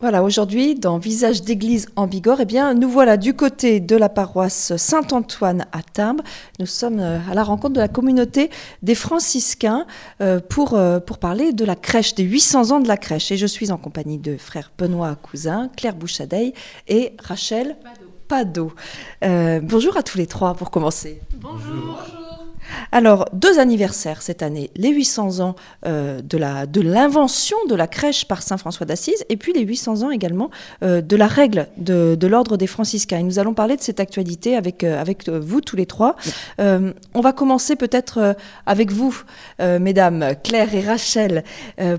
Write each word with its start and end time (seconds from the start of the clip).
Voilà, 0.00 0.22
aujourd'hui, 0.22 0.76
dans 0.76 0.96
Visage 0.96 1.42
d'église 1.42 1.86
en 1.94 2.06
Bigorre, 2.06 2.40
eh 2.40 2.44
bien, 2.46 2.72
nous 2.72 2.88
voilà 2.88 3.18
du 3.18 3.34
côté 3.34 3.80
de 3.80 3.96
la 3.96 4.08
paroisse 4.08 4.74
Saint-Antoine 4.78 5.66
à 5.72 5.82
Timbre. 5.82 6.24
Nous 6.58 6.64
sommes 6.64 7.00
euh, 7.00 7.18
à 7.30 7.34
la 7.34 7.44
rencontre 7.44 7.74
de 7.74 7.80
la 7.80 7.88
communauté 7.88 8.48
des 8.82 8.94
franciscains 8.94 9.84
euh, 10.22 10.40
pour, 10.40 10.72
euh, 10.72 11.00
pour 11.00 11.18
parler 11.18 11.52
de 11.52 11.66
la 11.66 11.76
crèche, 11.76 12.14
des 12.14 12.22
800 12.22 12.70
ans 12.70 12.80
de 12.80 12.88
la 12.88 12.96
crèche. 12.96 13.30
Et 13.30 13.36
je 13.36 13.46
suis 13.46 13.72
en 13.72 13.76
compagnie 13.76 14.16
de 14.16 14.38
frères 14.38 14.72
Benoît 14.78 15.14
Cousin, 15.16 15.68
Claire 15.76 15.96
Bouchadeille 15.96 16.54
et 16.88 17.12
Rachel 17.22 17.76
Pado. 18.26 18.72
bonjour 19.20 19.98
à 19.98 20.02
tous 20.02 20.16
les 20.16 20.26
trois 20.26 20.54
pour 20.54 20.70
commencer. 20.70 21.20
Bonjour. 21.34 22.39
Alors, 22.92 23.28
deux 23.32 23.58
anniversaires 23.58 24.22
cette 24.22 24.42
année, 24.42 24.70
les 24.76 24.90
800 24.90 25.40
ans 25.40 25.56
euh, 25.86 26.20
de 26.22 26.80
l'invention 26.80 27.56
de, 27.68 27.74
la 27.74 27.86
crèche 27.86 28.26
par 28.26 28.42
Saint 28.42 28.56
François 28.56 28.86
d'Assise, 28.86 29.24
et 29.28 29.36
puis 29.36 29.52
les 29.52 29.62
800 29.62 30.02
ans 30.02 30.10
également 30.10 30.50
euh, 30.82 31.00
de 31.00 31.16
la 31.16 31.26
règle 31.26 31.68
de, 31.76 32.26
l'ordre 32.26 32.56
des 32.56 32.66
franciscains. 32.66 33.18
Et 33.18 33.22
nous 33.22 33.38
allons 33.38 33.54
parler 33.54 33.76
de 33.76 33.82
cette 33.82 34.00
actualité 34.00 34.56
avec, 34.56 34.84
euh, 34.84 35.00
avec 35.00 35.28
vous 35.28 35.60
tous 35.60 35.76
les 35.76 35.86
trois. 35.86 36.16
on 36.58 37.20
va 37.20 37.32
commencer 37.32 37.76
peut-être 37.76 38.36
avec 38.66 38.90
vous, 38.90 39.22
mesdames 39.58 40.34
Claire 40.42 40.74
et 40.74 40.80
Rachel, 40.80 41.44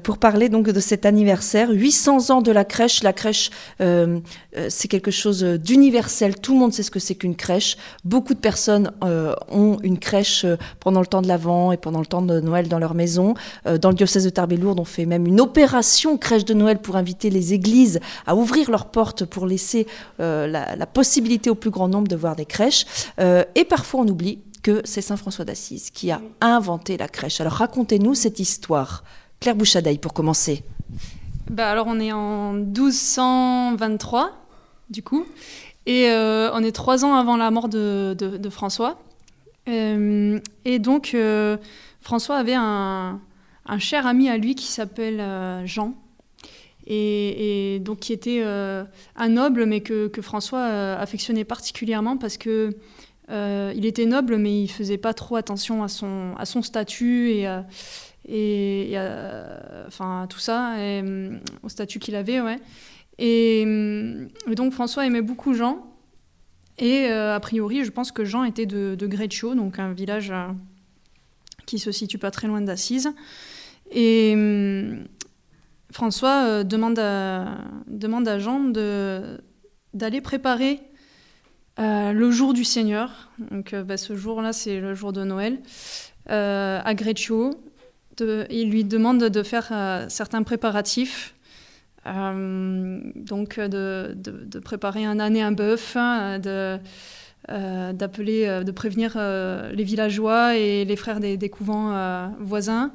pour 0.03 0.17
parler 0.17 0.49
donc 0.49 0.69
de 0.69 0.79
cet 0.79 1.05
anniversaire, 1.05 1.69
800 1.69 2.29
ans 2.29 2.41
de 2.41 2.51
la 2.51 2.65
crèche. 2.65 3.03
La 3.03 3.13
crèche, 3.13 3.51
c'est 3.79 4.87
quelque 4.87 5.11
chose 5.11 5.43
d'universel. 5.43 6.39
Tout 6.39 6.53
le 6.53 6.59
monde 6.59 6.73
sait 6.73 6.83
ce 6.83 6.91
que 6.91 6.99
c'est 6.99 7.15
qu'une 7.15 7.35
crèche. 7.35 7.77
Beaucoup 8.05 8.33
de 8.33 8.39
personnes 8.39 8.91
ont 9.01 9.77
une 9.83 9.99
crèche 9.99 10.45
pendant 10.79 10.99
le 10.99 11.07
temps 11.07 11.21
de 11.21 11.27
l'Avent 11.27 11.71
et 11.71 11.77
pendant 11.77 11.99
le 11.99 12.05
temps 12.05 12.21
de 12.21 12.39
Noël 12.39 12.67
dans 12.67 12.79
leur 12.79 12.93
maison. 12.93 13.33
Euh, 13.65 13.77
dans 13.77 13.89
le 13.89 13.95
diocèse 13.95 14.23
de 14.23 14.29
Tarbes-Lourdes, 14.29 14.79
on 14.79 14.85
fait 14.85 15.05
même 15.05 15.27
une 15.27 15.41
opération 15.41 16.17
crèche 16.17 16.45
de 16.45 16.53
Noël 16.53 16.79
pour 16.79 16.95
inviter 16.95 17.29
les 17.29 17.53
églises 17.53 17.99
à 18.25 18.35
ouvrir 18.35 18.69
leurs 18.69 18.85
portes 18.85 19.25
pour 19.25 19.45
laisser 19.45 19.87
euh, 20.19 20.47
la, 20.47 20.85
possibilité 20.85 21.49
au 21.49 21.55
plus 21.55 21.69
grand 21.69 21.87
nombre 21.87 22.07
de 22.07 22.15
voir 22.15 22.35
des 22.35 22.45
crèches. 22.45 22.85
Euh, 23.19 23.43
et 23.55 23.63
parfois, 23.63 24.01
on 24.01 24.07
oublie 24.07 24.39
que 24.61 24.81
c'est 24.83 25.01
Saint 25.01 25.17
François 25.17 25.45
d'Assise 25.45 25.89
qui 25.89 26.11
a 26.11 26.21
inventé 26.41 26.97
la 26.97 27.07
crèche. 27.07 27.41
Alors 27.41 27.53
racontez-nous 27.53 28.13
cette 28.13 28.39
histoire. 28.39 29.03
Claire 29.39 29.55
Bouchadeille, 29.55 29.97
pour 29.97 30.13
commencer. 30.13 30.63
Bah 31.49 31.69
alors 31.71 31.87
on 31.87 31.99
est 31.99 32.11
en 32.11 32.53
1223, 32.53 34.31
du 34.89 35.01
coup, 35.01 35.25
et 35.87 36.07
on 36.09 36.63
est 36.63 36.71
trois 36.71 37.03
ans 37.03 37.15
avant 37.15 37.37
la 37.37 37.49
mort 37.49 37.69
de 37.69 38.49
François. 38.51 38.99
Euh, 39.67 40.39
et 40.65 40.79
donc, 40.79 41.11
euh, 41.13 41.57
François 41.99 42.37
avait 42.37 42.55
un, 42.55 43.19
cher 43.79 44.07
ami 44.07 44.29
à 44.29 44.37
lui 44.37 44.55
qui 44.55 44.67
s'appelle 44.67 45.19
euh, 45.19 45.65
Jean. 45.65 45.93
Et, 46.87 47.79
donc 47.85 47.99
qui 47.99 48.11
était 48.11 48.43
un 48.43 49.29
noble, 49.29 49.65
mais 49.65 49.81
que, 49.81 50.09
François 50.21 50.65
affectionnait 50.93 51.45
particulièrement 51.45 52.17
parce 52.17 52.37
que 52.37 52.71
il 53.29 53.85
était 53.85 54.05
noble, 54.05 54.37
mais 54.37 54.63
il 54.63 54.67
faisait 54.67 54.97
pas 54.97 55.13
trop 55.13 55.37
attention 55.37 55.83
à 55.83 55.87
son, 55.87 56.33
à 56.37 56.45
son 56.45 56.61
statut 56.61 57.29
et, 57.29 57.47
et, 58.27 58.97
enfin 59.87 60.25
tout 60.27 60.39
ça, 60.39 60.75
au 61.63 61.69
statut 61.69 61.99
qu'il 61.99 62.15
avait, 62.15 62.41
ouais. 62.41 62.57
Et, 63.19 63.63
donc 64.47 64.73
François 64.73 65.05
aimait 65.05 65.21
beaucoup 65.21 65.53
Jean. 65.53 65.90
Et 66.77 67.07
euh, 67.07 67.35
a 67.35 67.39
priori, 67.39 67.83
je 67.83 67.91
pense 67.91 68.11
que 68.11 68.25
Jean 68.25 68.43
était 68.43 68.65
de, 68.65 69.07
Greccio, 69.07 69.55
donc 69.55 69.79
un 69.79 69.93
village 69.93 70.31
euh, 70.31 70.47
qui 71.65 71.79
se 71.79 71.91
situe 71.91 72.17
pas 72.17 72.31
très 72.31 72.47
loin 72.47 72.61
d'Assise. 72.61 73.11
Et 73.91 74.33
hum, 74.33 75.05
François 75.91 76.45
euh, 76.45 76.63
demande, 76.63 76.99
à, 76.99 78.39
Jean 78.39 78.71
d'aller 79.93 80.21
préparer 80.21 80.79
le 81.77 82.31
jour 82.31 82.53
du 82.53 82.63
Seigneur. 82.63 83.31
Donc 83.49 83.73
bah, 83.73 83.97
ce 83.97 84.15
jour-là, 84.15 84.53
c'est 84.53 84.79
le 84.79 84.93
jour 84.93 85.13
de 85.13 85.23
Noël, 85.23 85.59
à 86.27 86.93
Greccio. 86.93 87.51
il 88.19 88.69
lui 88.69 88.83
demande 88.83 89.23
de 89.23 89.43
faire 89.43 90.05
certains 90.09 90.43
préparatifs 90.43 91.33
donc 92.05 93.59
de, 93.59 94.15
de, 94.15 94.59
préparer 94.59 95.05
un 95.05 95.33
et 95.33 95.41
un 95.41 95.51
bœuf, 95.51 95.95
hein, 95.95 96.39
de, 96.39 96.79
euh, 97.49 97.93
d'appeler, 97.93 98.47
euh, 98.47 98.63
de 98.63 98.71
prévenir 98.71 99.17
les 99.17 99.83
villageois 99.83 100.57
et 100.57 100.85
les 100.85 100.95
frères 100.95 101.19
des, 101.19 101.49
couvents 101.49 102.31
voisins, 102.39 102.91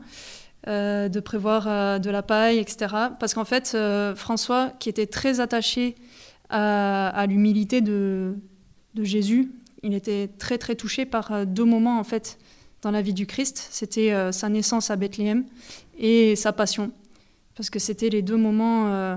de 0.66 1.20
prévoir 1.20 2.00
de 2.00 2.10
la 2.10 2.22
paille, 2.22 2.58
etc. 2.58 2.94
Parce 3.20 3.34
qu'en 3.34 3.44
fait, 3.44 3.76
François, 4.16 4.72
qui 4.80 4.88
était 4.88 5.06
très 5.06 5.40
attaché 5.40 5.94
à, 6.50 7.26
l'humilité 7.28 7.80
de, 7.80 8.34
de, 8.94 9.04
Jésus, 9.04 9.52
il 9.82 9.94
était 9.94 10.28
très 10.38 10.58
très 10.58 10.74
touché 10.74 11.06
par 11.06 11.46
deux 11.46 11.64
moments 11.64 12.00
en 12.00 12.04
fait 12.04 12.38
dans 12.82 12.90
la 12.90 13.02
vie 13.02 13.14
du 13.14 13.26
Christ. 13.26 13.68
C'était 13.70 14.32
sa 14.32 14.48
naissance 14.48 14.90
à 14.90 14.96
Bethléem 14.96 15.44
et 15.96 16.34
sa 16.34 16.52
passion 16.52 16.90
parce 17.56 17.70
que 17.70 17.78
c'était 17.78 18.10
les 18.10 18.22
deux 18.22 18.36
moments 18.36 18.88
euh, 18.88 19.16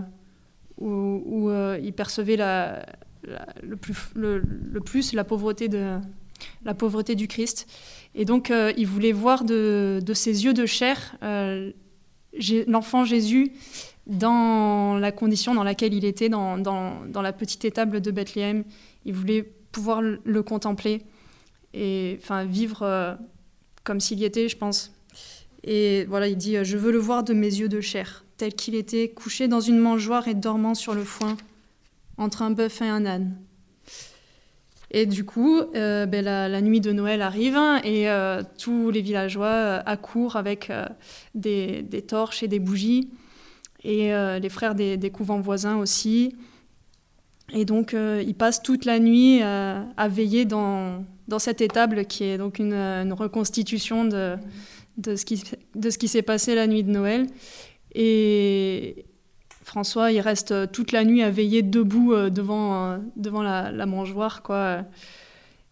où, 0.78 1.50
euh, 1.50 1.78
il 1.84 1.94
percevait 1.94 2.38
le, 2.38 3.76
plus, 3.76 5.14
la 5.14 5.24
pauvreté, 5.26 5.68
du 7.16 7.28
Christ. 7.28 7.68
Et 8.16 8.24
donc, 8.26 8.50
euh, 8.50 8.72
il 8.78 8.88
voulait 8.88 9.12
voir 9.12 9.44
de, 9.44 10.02
ses 10.14 10.46
yeux 10.46 10.54
de 10.54 10.66
chair 10.66 11.18
l'enfant 12.68 13.04
Jésus 13.04 13.52
dans 14.08 14.98
la 14.98 15.12
condition 15.12 15.54
dans 15.54 15.64
laquelle 15.64 15.94
il 15.94 16.06
était, 16.06 16.30
dans, 16.30 17.04
la 17.22 17.34
petite 17.34 17.66
étable 17.66 18.00
de 18.00 18.10
Bethléem. 18.10 18.64
Il 19.04 19.14
voulait 19.14 19.44
pouvoir 19.74 20.02
le, 20.02 20.44
contempler 20.44 21.02
et 21.74 22.20
vivre 22.48 23.18
comme 23.84 24.00
s'il 24.00 24.20
y 24.20 24.26
était, 24.26 24.48
je 24.48 24.56
pense. 24.56 24.94
Et 25.66 26.06
voilà, 26.06 26.30
il 26.30 26.38
dit 26.38 26.56
Je 26.64 26.78
veux 26.78 26.94
le 26.94 27.00
voir 27.00 27.26
de 27.26 27.34
mes 27.34 27.48
yeux 27.48 27.68
de 27.68 27.82
chair 27.82 28.24
tel 28.40 28.54
qu'il 28.54 28.74
était, 28.74 29.10
couché 29.10 29.48
dans 29.50 29.60
une 29.60 29.78
mangeoire 29.78 30.28
et 30.30 30.34
dormant 30.34 30.74
sur 30.74 30.96
le 30.96 31.04
foin, 31.04 31.36
entre 32.18 32.42
un 32.42 32.52
bœuf 32.52 32.82
et 32.82 32.88
un 32.88 33.06
âne. 33.06 33.36
Et 34.92 35.06
du 35.06 35.26
coup, 35.26 35.60
euh, 35.60 36.06
ben, 36.06 36.24
la, 36.24 36.62
nuit 36.62 36.82
de 36.82 36.92
Noël 36.92 37.22
arrive 37.22 37.60
et 37.84 38.10
euh, 38.10 38.42
tous 38.58 38.90
les 38.90 39.02
villageois 39.02 39.48
euh, 39.48 39.82
accourent 39.86 40.38
avec 40.38 40.72
des, 41.36 41.86
torches 42.08 42.42
et 42.42 42.48
des 42.48 42.60
bougies, 42.60 43.10
et 43.84 44.12
les 44.42 44.50
frères 44.50 44.74
des, 44.74 45.12
couvents 45.12 45.42
voisins 45.42 45.76
aussi. 45.78 46.36
Et 47.54 47.66
donc, 47.66 47.94
ils 47.94 48.36
passent 48.36 48.64
toute 48.64 48.86
la 48.86 49.00
nuit 49.00 49.42
à 49.42 50.08
veiller 50.08 50.46
dans, 50.46 51.04
cette 51.40 51.60
étable 51.60 52.06
qui 52.06 52.24
est 52.24 52.38
donc 52.38 52.60
une, 52.60 53.14
reconstitution 53.14 54.06
de 54.06 55.16
ce 55.16 55.98
qui 55.98 56.08
s'est 56.08 56.22
passé 56.22 56.56
la 56.56 56.68
nuit 56.68 56.84
de 56.84 56.92
Noël. 56.92 57.28
Et 57.94 59.06
François, 59.70 60.12
il 60.12 60.20
reste 60.20 60.72
toute 60.72 60.92
la 60.92 61.06
nuit 61.06 61.22
à 61.22 61.30
veiller 61.30 61.62
debout 61.62 62.14
euh, 62.14 62.32
devant, 62.32 62.94
euh, 62.94 62.98
devant 63.16 63.44
la, 63.44 63.86
mangeoire. 63.86 64.42
Quoi. 64.42 64.84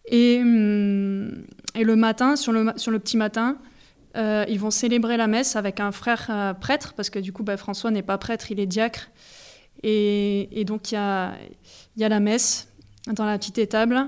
Et, 0.06 0.40
hum, 0.40 1.44
et, 1.74 1.84
le 1.84 1.96
matin, 1.96 2.36
sur 2.36 2.52
le, 2.52 2.74
sur 2.76 2.92
le 2.92 3.00
petit 3.00 3.18
matin, 3.18 3.58
euh, 4.16 4.46
ils 4.48 4.60
vont 4.60 4.70
célébrer 4.70 5.18
la 5.18 5.26
messe 5.26 5.56
avec 5.56 5.80
un 5.80 5.92
frère 5.92 6.56
prêtre, 6.62 6.94
parce 6.96 7.10
que 7.10 7.18
du 7.20 7.34
coup, 7.34 7.44
bah, 7.44 7.58
François 7.58 7.90
n'est 7.90 8.04
pas 8.04 8.20
prêtre, 8.20 8.52
il 8.52 8.60
est 8.60 8.68
diacre. 8.68 9.10
Et, 9.82 10.60
et 10.60 10.64
donc, 10.64 10.92
il 10.92 10.96
y 10.96 10.98
a, 10.98 11.34
y 11.98 12.04
a, 12.04 12.10
la 12.10 12.20
messe 12.20 12.68
dans 13.12 13.26
la 13.26 13.38
petite 13.40 13.58
étable. 13.58 14.08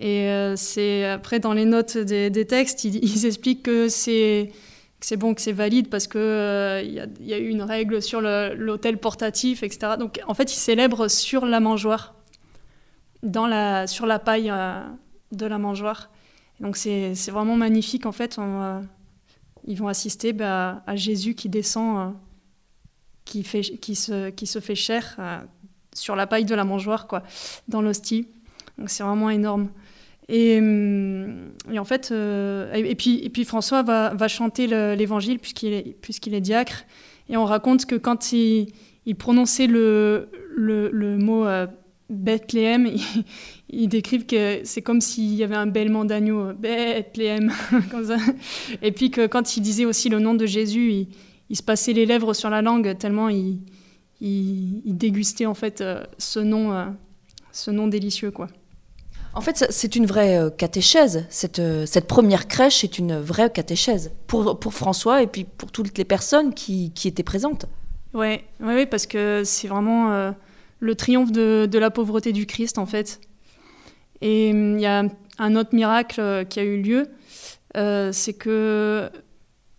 Et 0.00 0.28
c'est 0.56 1.04
après, 1.04 1.38
dans 1.38 1.52
les 1.52 1.66
notes 1.66 1.98
des, 1.98 2.30
des 2.30 2.46
textes, 2.46 2.82
ils, 2.82 2.96
ils 2.96 3.26
expliquent 3.26 3.62
que 3.62 3.88
c'est 3.88 4.50
c'est 5.04 5.18
bon, 5.18 5.34
que 5.34 5.42
c'est 5.42 5.52
valide 5.52 5.90
parce 5.90 6.06
qu'il 6.06 6.18
euh, 6.18 6.80
y, 6.82 7.34
a 7.34 7.38
eu 7.38 7.48
une 7.50 7.60
règle 7.60 8.00
sur 8.00 8.22
l'hôtel 8.22 8.96
portatif, 8.96 9.62
etc. 9.62 9.96
Donc 9.98 10.18
en 10.26 10.32
fait, 10.32 10.50
ils 10.50 10.56
célèbrent 10.56 11.10
sur 11.10 11.44
la 11.44 11.60
mangeoire, 11.60 12.14
dans 13.22 13.46
la, 13.46 13.86
sur 13.86 14.06
la 14.06 14.18
paille 14.18 14.48
euh, 14.48 14.80
de 15.32 15.44
la 15.44 15.58
mangeoire. 15.58 16.10
donc 16.58 16.78
c'est 16.78 17.12
vraiment 17.28 17.54
magnifique 17.54 18.06
en 18.06 18.12
fait. 18.12 18.38
Euh, 18.38 18.80
ils 19.66 19.76
vont 19.76 19.88
assister 19.88 20.32
bah, 20.32 20.82
à 20.86 20.96
Jésus 20.96 21.34
qui 21.34 21.50
descend, 21.50 22.14
qui, 23.26 23.44
fait, 23.44 23.60
qui, 23.60 23.96
se, 23.96 24.30
qui 24.30 24.46
se 24.46 24.58
fait 24.58 24.74
chair 24.74 25.18
sur 25.94 26.16
la 26.16 26.26
paille 26.26 26.46
de 26.46 26.54
la 26.54 26.64
mangeoire, 26.64 27.06
quoi, 27.08 27.24
dans 27.68 27.82
l'hostie. 27.82 28.26
Donc 28.78 28.88
c'est 28.88 29.02
vraiment 29.02 29.28
énorme. 29.28 29.68
Hum, 30.30 31.52
et, 31.70 31.78
en 31.78 31.84
fait, 31.84 32.10
euh, 32.10 32.72
et, 32.74 32.94
puis, 32.94 33.44
François 33.44 33.82
va, 33.82 34.28
chanter 34.28 34.66
l'évangile 34.96 35.38
puisqu'il 35.38 36.34
est, 36.34 36.40
diacre. 36.40 36.84
Et 37.28 37.36
on 37.36 37.44
raconte 37.44 37.86
que 37.86 37.94
quand 37.94 38.32
il, 38.32 38.68
prononçait 39.18 39.66
le, 39.66 40.28
mot 41.20 41.46
euh, 41.46 41.66
Bethléem, 42.08 42.90
il, 43.70 43.88
décrivent 43.88 44.26
que 44.26 44.60
c'est 44.64 44.82
comme 44.82 45.00
s'il 45.00 45.34
y 45.34 45.42
avait 45.42 45.56
un 45.56 45.66
bêlement 45.66 46.04
d'agneau, 46.04 46.52
Bethléem, 46.54 47.52
comme 47.90 48.06
ça. 48.06 48.16
Et 48.82 48.92
puis 48.92 49.10
que 49.10 49.26
quand 49.26 49.56
il 49.56 49.60
disait 49.60 49.84
aussi 49.84 50.08
le 50.08 50.20
nom 50.20 50.34
de 50.34 50.46
Jésus, 50.46 51.06
il, 51.50 51.56
se 51.56 51.62
passait 51.62 51.92
les 51.92 52.06
lèvres 52.06 52.34
sur 52.34 52.50
la 52.50 52.62
langue 52.62 52.96
tellement 52.98 53.28
il, 53.28 53.58
il, 54.20 54.96
dégustait 54.96 55.46
en 55.46 55.54
fait 55.54 55.84
ce 56.18 56.40
nom, 56.40 56.94
ce 57.52 57.70
nom 57.70 57.86
délicieux 57.86 58.30
quoi. 58.32 58.48
En 59.34 59.40
fait, 59.40 59.66
c'est 59.70 59.96
une 59.96 60.06
vraie 60.06 60.40
catéchèse. 60.56 61.26
Cette, 61.28 61.60
cette, 61.86 62.06
première 62.06 62.46
crèche 62.46 62.84
est 62.84 62.98
une 62.98 63.18
vraie 63.18 63.50
catéchèse 63.50 64.12
pour, 64.26 64.58
François 64.72 65.22
et 65.22 65.26
puis 65.26 65.44
pour 65.44 65.72
toutes 65.72 65.98
les 65.98 66.04
personnes 66.04 66.54
qui, 66.54 66.92
étaient 67.04 67.24
présentes. 67.24 67.66
Oui, 68.12 68.38
ouais, 68.60 68.74
ouais, 68.74 68.86
parce 68.86 69.06
que 69.06 69.42
c'est 69.44 69.66
vraiment 69.66 70.32
le 70.78 70.94
triomphe 70.94 71.32
de, 71.32 71.78
la 71.78 71.90
pauvreté 71.90 72.32
du 72.32 72.46
Christ, 72.46 72.78
en 72.78 72.86
fait. 72.86 73.20
Et 74.20 74.52
hum, 74.52 74.78
il 74.78 74.82
y 74.82 74.86
a 74.86 75.04
un 75.38 75.56
autre 75.56 75.74
miracle 75.74 76.20
euh, 76.20 76.44
qui 76.44 76.60
a 76.60 76.62
eu 76.62 76.80
lieu, 76.80 77.08
euh, 77.76 78.12
c'est 78.12 78.32
que 78.32 79.10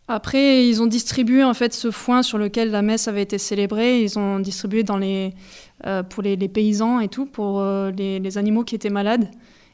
après 0.07 0.67
ils 0.67 0.81
ont 0.81 0.85
distribué 0.85 1.43
en 1.43 1.53
fait 1.53 1.73
ce 1.73 1.91
foin 1.91 2.21
sur 2.21 2.37
lequel 2.37 2.71
la 2.71 2.81
messe 2.81 3.07
avait 3.07 3.23
été 3.23 3.37
célébrée, 3.37 4.03
ils 4.03 4.19
ont 4.19 4.39
distribué 4.39 4.83
euh, 5.85 6.03
pour 6.03 6.23
les, 6.23 6.37
paysans 6.47 6.99
et 6.99 7.07
tout, 7.07 7.25
pour 7.25 7.63
les, 7.95 8.37
animaux 8.37 8.63
qui 8.63 8.75
étaient 8.75 8.89
malades. 8.89 9.29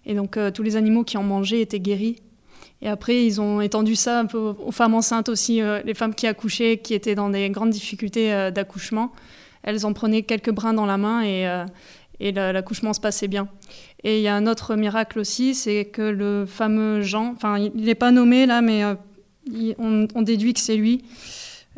Et 0.06 0.16
donc 0.16 0.38
tous 0.54 0.64
les 0.64 0.76
animaux 0.78 1.04
qui 1.04 1.18
en 1.18 1.24
mangeaient 1.24 1.62
étaient 1.62 1.80
guéris. 1.80 2.18
Et 2.82 2.88
après, 2.88 3.24
ils 3.24 3.40
ont 3.40 3.62
étendu 3.62 3.96
ça 3.96 4.20
un 4.20 4.26
peu 4.26 4.56
aux 4.58 4.72
femmes 4.72 4.96
enceintes 4.96 5.30
aussi, 5.30 5.62
les 5.86 5.94
femmes 5.94 6.16
qui 6.16 6.26
accouchaient, 6.26 6.78
qui 6.78 6.96
étaient 6.96 7.14
dans 7.14 7.30
des 7.30 7.50
grandes 7.52 7.70
difficultés 7.70 8.50
d'accouchement 8.52 9.12
elles 9.64 9.86
en 9.86 9.94
prenaient 9.94 10.24
quelques 10.24 10.52
brins 10.52 10.74
dans 10.74 10.86
la 10.86 10.98
main 10.98 11.22
et, 11.22 11.48
euh, 11.48 11.66
et 12.20 12.32
l'accouchement 12.32 12.94
se 12.94 13.00
passait 13.00 13.28
bien. 13.28 13.48
Et 14.04 14.18
il 14.18 14.24
y 14.24 14.28
a 14.28 14.36
un 14.36 14.48
autre 14.48 14.76
miracle 14.76 15.20
aussi, 15.20 15.56
c'est 15.56 15.86
que 15.86 16.02
le 16.02 16.46
fameux 16.46 17.02
Jean, 17.02 17.34
enfin 17.36 17.58
il 17.58 17.84
n'est 17.84 17.96
pas 17.96 18.12
nommé 18.12 18.46
là, 18.46 18.62
mais 18.62 18.84
euh, 19.50 20.08
on, 20.14 20.22
déduit 20.22 20.54
que 20.54 20.60
c'est 20.60 20.76
lui. 20.76 21.04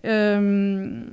Euh, 0.06 1.04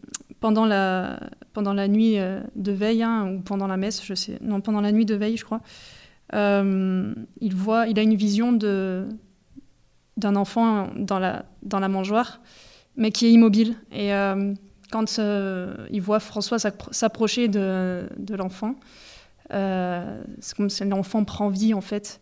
pendant 0.40 0.66
la 0.66 1.20
pendant 1.52 1.72
la 1.72 1.88
nuit 1.88 2.16
de 2.16 2.72
veille 2.72 3.02
hein, 3.02 3.28
ou 3.30 3.40
pendant 3.40 3.66
la 3.66 3.76
messe, 3.76 4.04
je 4.04 4.14
sais, 4.14 4.38
non 4.40 4.60
pendant 4.60 4.80
la 4.80 4.92
nuit 4.92 5.04
de 5.04 5.14
veille, 5.14 5.36
je 5.36 5.44
crois, 5.44 5.60
il 6.32 7.54
voit, 7.54 7.86
il 7.88 7.98
a 7.98 8.02
une 8.02 8.14
vision 8.14 8.52
de 8.52 9.06
d'un 10.16 10.36
enfant 10.36 10.88
dans 10.96 11.18
la 11.18 11.44
dans 11.62 11.78
la 11.78 11.88
mangeoire, 11.88 12.40
mais 12.96 13.10
qui 13.10 13.26
est 13.26 13.32
immobile 13.32 13.76
et 13.92 14.12
quand 14.90 15.18
euh, 15.18 15.86
il 15.90 16.02
voit 16.02 16.20
François 16.20 16.58
s'approcher 16.58 17.48
de, 17.48 18.08
l'enfant, 18.34 18.74
euh, 19.52 20.22
c'est 20.40 20.56
comme 20.56 20.70
si 20.70 20.84
l'enfant 20.84 21.24
prend 21.24 21.48
vie 21.48 21.74
en 21.74 21.80
fait. 21.80 22.20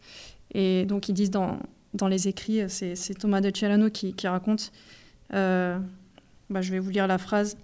Et 0.55 0.85
donc 0.87 1.09
ils 1.09 1.15
disent 1.15 1.31
dans, 1.31 1.59
dans 1.95 2.09
les 2.09 2.29
écrits, 2.29 2.63
c'est 2.69 3.19
Thomas 3.19 3.41
de 3.41 3.51
Celano 3.55 3.91
qui, 3.91 4.15
raconte, 4.25 4.73
euh, 5.35 5.79
bah, 6.51 6.61
je 6.61 6.71
vais 6.71 6.79
vous 6.79 6.91
lire 6.91 7.07
la 7.07 7.19
phrase. 7.19 7.57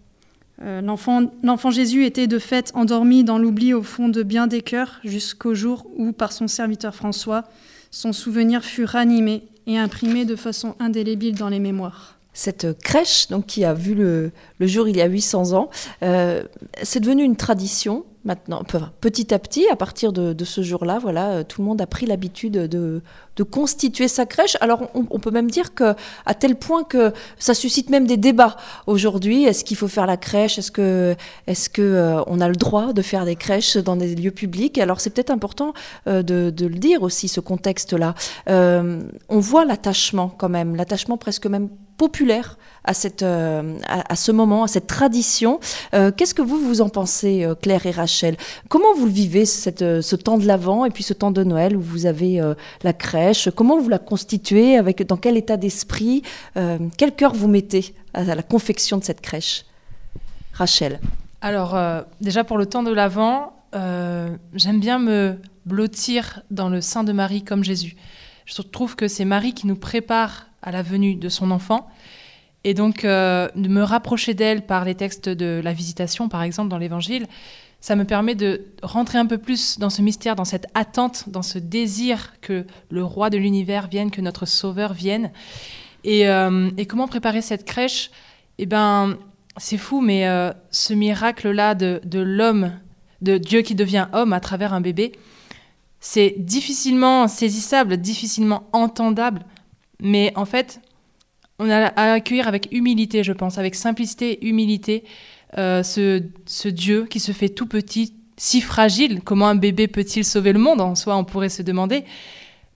L'enfant 0.63 1.71
Jésus 1.71 2.05
était 2.05 2.29
de 2.29 2.39
fait 2.39 2.71
endormi 2.75 3.25
dans 3.25 3.39
l'oubli 3.39 3.75
au 3.75 3.83
fond 3.83 4.09
de 4.09 4.23
bien 4.23 4.47
des 4.47 4.63
cœurs 4.63 5.01
jusqu'au 5.03 5.53
jour 5.53 5.85
où, 5.97 6.13
par 6.13 6.33
son 6.33 6.47
serviteur 6.47 6.95
François, 6.95 7.45
son 7.91 8.13
souvenir 8.13 8.63
fut 8.65 8.85
ranimé 8.85 9.43
et 9.67 9.79
imprimé 9.79 10.25
de 10.25 10.37
façon 10.37 10.77
indélébile 10.79 11.35
dans 11.35 11.49
les 11.49 11.59
mémoires 11.59 12.15
cette 12.35 12.77
crèche 12.81 13.29
donc, 13.29 13.47
qui 13.47 13.65
a 13.65 13.73
vu 13.73 13.95
le, 13.95 14.33
jour 14.61 14.89
il 14.89 14.97
y 14.97 15.01
a 15.01 15.07
800 15.07 15.53
ans. 15.53 15.71
Euh, 16.03 16.43
c'est 16.83 17.01
devenu 17.01 17.23
une 17.23 17.37
tradition 17.37 18.05
maintenant, 18.25 18.63
petit 19.01 19.35
à 19.35 19.39
petit, 19.39 19.69
à 19.69 19.77
partir 19.77 20.13
de, 20.13 20.45
ce 20.45 20.63
jour-là, 20.63 20.99
voilà, 20.99 21.31
euh, 21.31 21.45
tout 21.45 21.61
le 21.61 21.67
monde 21.67 21.81
a 21.81 21.87
pris 21.87 22.07
l'habitude 22.07 22.53
de, 22.53 23.03
constituer 23.51 24.09
sa 24.09 24.27
crèche. 24.27 24.57
Alors, 24.61 24.89
on, 24.95 25.19
peut 25.19 25.31
même 25.31 25.51
dire 25.51 25.75
que, 25.75 25.95
à 26.25 26.35
tel 26.35 26.57
point 26.57 26.85
que 26.85 27.13
ça 27.39 27.53
suscite 27.53 27.91
même 27.91 28.07
des 28.07 28.17
débats 28.17 28.57
aujourd'hui. 28.87 29.45
Est-ce 29.45 29.65
qu'il 29.65 29.77
faut 29.77 29.89
faire 29.89 30.07
la 30.07 30.17
crèche? 30.17 30.59
Est-ce 30.59 30.71
que, 30.71 31.17
est-ce 31.47 31.69
que 31.69 31.83
euh, 31.83 32.23
on 32.27 32.41
a 32.41 32.49
le 32.49 32.55
droit 32.55 32.93
de 32.93 33.03
faire 33.03 33.25
des 33.25 33.37
crèches 33.37 33.77
dans 33.77 33.97
des 33.97 34.15
lieux 34.15 34.31
publics? 34.31 34.79
Alors, 34.79 35.01
c'est 35.01 35.11
peut-être 35.11 35.31
important 35.31 35.75
de, 36.07 36.53
le 36.59 36.79
dire 36.79 37.03
aussi, 37.03 37.29
ce 37.29 37.41
contexte-là. 37.41 38.15
on 38.47 39.39
voit 39.39 39.65
l'attachement 39.65 40.29
quand 40.29 40.49
même, 40.49 40.77
l'attachement 40.77 41.19
presque 41.19 41.47
même 41.47 41.69
populaire 41.97 42.59
à, 42.85 42.95
cette, 42.95 43.23
euh, 43.23 43.79
à, 43.87 44.15
ce 44.15 44.31
moment, 44.31 44.65
à 44.65 44.69
cette 44.69 44.87
tradition. 44.87 45.59
Euh, 45.95 46.13
qu'est-ce 46.15 46.35
que 46.35 46.43
vous, 46.43 46.59
vous 46.59 46.81
en 46.81 46.89
pensez, 46.89 47.45
euh, 47.45 47.55
Claire 47.55 47.87
et 47.87 47.91
Rachel? 47.91 48.37
Comment 48.69 48.95
vous 48.95 49.07
le 49.07 49.13
vivez, 49.13 49.47
ce 49.47 50.17
temps 50.17 50.39
de 50.39 50.47
l'Avent 50.47 50.85
et 50.85 50.91
puis 50.91 51.03
ce 51.03 51.15
temps 51.15 51.31
de 51.31 51.43
Noël 51.43 51.77
où 51.77 51.81
vous 51.81 52.07
avez 52.07 52.41
la 52.83 52.93
crèche? 52.93 53.49
Comment 53.55 53.79
vous 53.79 53.89
la 53.89 53.99
constituez 53.99 54.77
avec, 54.77 55.07
Dans 55.07 55.17
quel 55.17 55.37
état 55.37 55.57
d'esprit 55.57 56.23
Quel 56.55 57.15
cœur 57.15 57.35
vous 57.35 57.49
mettez 57.49 57.95
à, 58.13 58.25
la 58.25 58.43
confection 58.43 58.99
de 58.99 59.05
cette 59.05 59.21
crèche? 59.21 59.65
Rachel 60.53 61.01
Alors, 61.41 61.77
déjà 62.21 62.45
pour 62.45 62.59
le 62.59 62.67
temps 62.67 62.83
de 62.83 62.93
l'Avent, 62.93 63.55
j'aime 63.73 64.81
bien 64.81 64.99
me 64.99 65.37
blottir 65.67 66.43
dans 66.51 66.69
le 66.69 66.81
sein 66.81 67.05
de 67.05 67.13
Marie 67.13 67.43
comme 67.43 67.65
Jésus. 67.65 67.97
Je 68.47 68.61
trouve 68.61 68.97
que 68.97 69.09
c'est 69.09 69.25
Marie 69.25 69.55
qui 69.55 69.67
nous 69.67 69.77
prépare 69.77 70.49
à 70.63 70.71
la 70.71 70.83
venue 70.83 71.15
de 71.15 71.29
son 71.29 71.51
enfant. 71.51 71.89
Et 72.65 72.75
donc, 72.75 73.05
euh, 73.05 73.49
de 73.55 73.69
me 73.69 73.83
rapprocher 73.83 74.35
d'elle 74.35 74.65
par 74.65 74.85
les 74.85 74.95
textes 74.95 75.29
de 75.29 75.61
la 75.63 75.73
visitation, 75.73 76.29
par 76.29 76.43
exemple, 76.43 76.71
dans 76.71 76.79
l'Évangile, 76.79 77.27
ça 77.81 77.97
me 77.97 78.05
permet 78.05 78.35
de 78.35 78.63
rentrer 78.83 79.19
un 79.19 79.27
peu 79.27 79.37
plus 79.37 79.79
dans 79.79 79.91
ce 79.91 80.01
mystère, 80.01 80.37
dans 80.37 80.47
cette 80.47 80.67
attente, 80.75 81.29
dans 81.29 81.43
ce 81.43 81.59
désir 81.59 82.33
que 82.41 82.67
le 82.89 83.05
roi 83.05 83.29
de 83.29 83.37
l'univers 83.37 83.89
vienne, 83.89 84.11
que 84.11 84.23
notre 84.23 84.47
sauveur 84.47 84.95
vienne. 84.95 85.31
Et, 86.03 86.27
euh, 86.29 86.71
comment 86.89 87.07
préparer 87.07 87.43
cette 87.43 87.67
crèche? 87.67 88.11
Eh 88.59 88.67
ben, 88.67 89.19
c'est 89.59 89.77
fou, 89.77 90.01
mais 90.01 90.27
euh, 90.27 90.51
ce 90.71 90.95
miracle-là 90.95 91.75
de, 91.75 92.01
de 92.05 92.21
l'homme, 92.21 92.73
de 93.21 93.37
Dieu 93.37 93.61
qui 93.61 93.75
devient 93.75 94.09
homme 94.15 94.33
à 94.33 94.41
travers 94.41 94.73
un 94.73 94.81
bébé, 94.81 95.13
c'est 96.01 96.35
difficilement 96.39 97.29
saisissable, 97.29 97.99
difficilement 97.99 98.69
entendable 98.73 99.45
mais 100.01 100.33
en 100.37 100.45
fait, 100.45 100.81
on 101.59 101.71
a 101.71 101.87
à 101.87 102.13
accueillir 102.13 102.49
avec 102.49 102.69
humilité, 102.73 103.23
je 103.23 103.33
pense, 103.33 103.59
avec 103.59 103.75
simplicité 103.75 104.47
humilité, 104.47 105.05
euh, 105.57 105.83
ce, 105.83 106.23
ce, 106.47 106.69
Dieu 106.69 107.07
qui 107.09 107.21
se 107.21 107.33
fait 107.33 107.49
tout 107.49 107.67
petit, 107.67 108.15
si 108.37 108.61
fragile. 108.61 109.21
Comment 109.23 109.49
un 109.49 109.55
bébé 109.55 109.87
peut-il 109.87 110.25
sauver 110.25 110.53
le 110.53 110.59
monde? 110.59 110.81
En 110.81 110.95
soi, 110.95 111.17
on 111.17 111.25
pourrait 111.25 111.49
se 111.49 111.63
demander. 111.63 112.05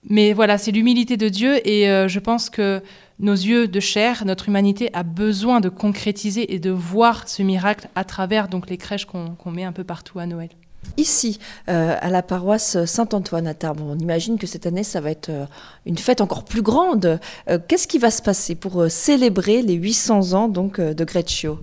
Mais 0.03 0.31
voilà, 0.31 0.57
c'est 0.57 0.71
l'humilité 0.71 1.17
de 1.17 1.27
Dieu 1.27 1.67
et 1.67 1.89
euh, 1.89 2.07
je 2.07 2.19
pense 2.19 2.49
que 2.49 2.81
nos 3.19 3.33
yeux 3.33 3.67
de 3.67 3.79
chair, 3.81 4.23
notre 4.25 4.47
humanité 4.47 4.89
a 4.93 5.03
besoin 5.03 5.59
de 5.59 5.67
concrétiser 5.67 6.53
et 6.53 6.59
de 6.59 6.69
voir 6.69 7.27
ce 7.27 7.43
miracle 7.43 7.89
à 7.95 8.05
travers 8.05 8.47
donc 8.47 8.69
les 8.69 8.77
crèches 8.77 9.05
qu'on 9.05 9.51
met 9.51 9.65
un 9.65 9.73
peu 9.73 9.83
partout 9.83 10.19
à 10.19 10.25
Noël. 10.25 10.49
Ici, 10.97 11.39
euh, 11.69 11.95
à 11.99 12.09
la 12.09 12.21
paroisse 12.21 12.83
Saint-Antoine 12.83 13.47
à 13.47 13.53
Tarbes, 13.53 13.81
on 13.81 13.97
imagine 13.97 14.37
que 14.37 14.47
cette 14.47 14.65
année, 14.65 14.83
ça 14.83 14.99
va 14.99 15.11
être 15.11 15.29
euh, 15.29 15.45
une 15.85 15.97
fête 15.97 16.19
encore 16.19 16.43
plus 16.43 16.61
grande. 16.61 17.19
Euh, 17.49 17.57
qu'est-ce 17.65 17.87
qui 17.87 17.99
va 17.99 18.11
se 18.11 18.21
passer 18.21 18.55
pour 18.55 18.89
célébrer 18.89 19.61
les 19.61 19.75
800 19.75 20.33
ans 20.33 20.47
donc, 20.49 20.81
de 20.81 21.03
Greccio? 21.05 21.59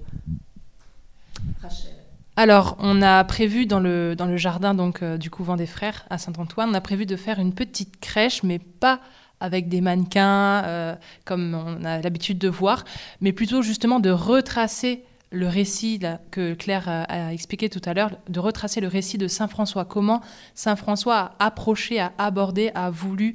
Alors, 2.36 2.76
on 2.80 3.02
a 3.02 3.24
prévu 3.24 3.66
dans 3.66 3.80
le, 3.80 4.14
dans 4.14 4.26
le 4.26 4.36
jardin 4.36 4.74
donc, 4.74 5.02
du 5.02 5.30
couvent 5.30 5.56
des 5.56 5.66
frères 5.66 6.06
à 6.10 6.18
Saint-Antoine, 6.18 6.70
on 6.70 6.74
a 6.74 6.80
prévu 6.80 7.06
de 7.06 7.16
faire 7.16 7.38
une 7.38 7.54
petite 7.54 7.98
crèche, 8.00 8.42
mais 8.42 8.58
pas 8.58 9.00
avec 9.40 9.68
des 9.68 9.80
mannequins 9.82 10.96
comme 11.24 11.54
on 11.54 11.84
a 11.84 12.00
l'habitude 12.00 12.38
de 12.38 12.48
voir, 12.48 12.84
mais 13.20 13.32
plutôt 13.32 13.62
justement 13.62 14.00
de 14.00 14.10
retracer 14.10 15.04
le 15.36 15.48
récit 15.48 16.00
que 16.30 16.54
Claire 16.54 16.88
a, 16.88 17.32
expliqué 17.32 17.68
tout 17.68 17.82
à 17.84 17.94
l'heure, 17.94 18.10
de 18.28 18.40
retracer 18.40 18.80
le 18.80 18.88
récit 18.88 19.18
de 19.18 19.28
Saint 19.28 19.48
François, 19.48 19.84
comment 19.84 20.20
Saint 20.54 20.76
François 20.76 21.16
a 21.38 21.46
approché, 21.46 22.00
a 22.00 22.12
abordé, 22.18 22.72
a 22.74 22.90
voulu 22.90 23.34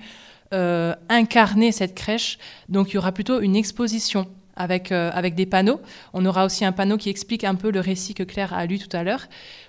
euh, 0.53 0.96
incarner 1.10 1.72
cette 1.72 1.96
crèche. 1.96 2.38
Donc 2.70 2.89
il 2.89 2.96
y 2.96 2.98
aura 2.98 3.12
plutôt 3.12 3.39
une 3.39 3.55
exposition 3.55 4.27
avec, 4.55 4.91
euh, 4.91 5.12
avec 5.13 5.36
des 5.36 5.46
panneaux. 5.46 5.79
On 6.13 6.25
aura 6.25 6.46
aussi 6.46 6.65
un 6.65 6.72
panneau 6.72 6.98
qui 6.98 7.10
explique 7.10 7.43
un 7.43 7.55
peu 7.55 7.72
le 7.72 7.79
récit 7.79 8.13
que 8.13 8.24
Claire 8.24 8.53
a 8.53 8.65
lu 8.65 8.79
tout 8.79 8.96
à 8.96 9.03
l'heure, 9.03 9.27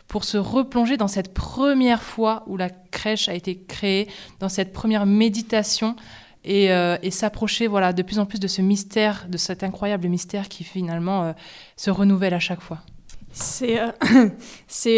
pour 0.08 0.24
se 0.24 0.38
replonger 0.38 0.96
dans 0.96 1.08
cette 1.08 1.32
première 1.32 2.02
fois 2.02 2.42
où 2.46 2.56
la 2.56 2.68
crèche 2.68 3.28
a 3.28 3.34
été 3.34 3.58
créée, 3.58 4.08
dans 4.40 4.48
cette 4.48 4.72
première 4.72 5.06
méditation 5.06 5.96
euh, 6.48 6.98
et, 7.02 7.10
s'approcher 7.10 7.68
voilà, 7.68 7.92
de 7.92 8.02
plus 8.02 8.18
en 8.18 8.26
plus 8.26 8.40
de 8.40 8.48
ce 8.48 8.62
mystère, 8.62 9.26
de 9.28 9.36
cet 9.36 9.62
incroyable 9.62 10.08
mystère 10.08 10.48
qui 10.48 10.64
finalement 10.64 11.24
euh, 11.24 11.32
se 11.76 11.90
renouvelle 11.90 12.34
à 12.34 12.40
chaque 12.40 12.60
fois. 12.60 12.78
C'est 13.32 13.78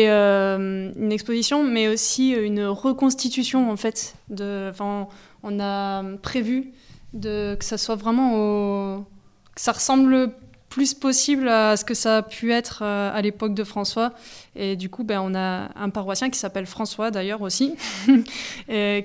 euh, 0.08 0.92
une 0.96 1.12
exposition, 1.12 1.62
mais 1.62 1.88
aussi 1.88 2.30
une 2.30 2.64
reconstitution 2.64 3.70
en 3.70 3.76
fait. 3.76 4.14
De, 4.30 4.72
on 5.42 5.60
a 5.60 6.02
prévu 6.22 6.72
que 7.20 7.56
ça 7.60 7.78
soit 7.78 7.94
vraiment 7.94 9.06
que 9.54 9.60
ça 9.60 9.72
ressemble 9.72 10.10
le 10.10 10.32
plus 10.70 10.94
possible 10.94 11.48
à 11.48 11.76
ce 11.76 11.84
que 11.84 11.94
ça 11.94 12.16
a 12.16 12.22
pu 12.22 12.50
être 12.52 12.82
à 12.82 13.20
l'époque 13.22 13.54
de 13.54 13.62
François. 13.62 14.14
Et 14.56 14.74
du 14.74 14.88
coup, 14.88 15.04
ben, 15.04 15.20
on 15.22 15.34
a 15.36 15.70
un 15.76 15.90
paroissien 15.90 16.30
qui 16.30 16.38
s'appelle 16.38 16.66
François 16.66 17.12
d'ailleurs 17.12 17.42
aussi, 17.42 17.76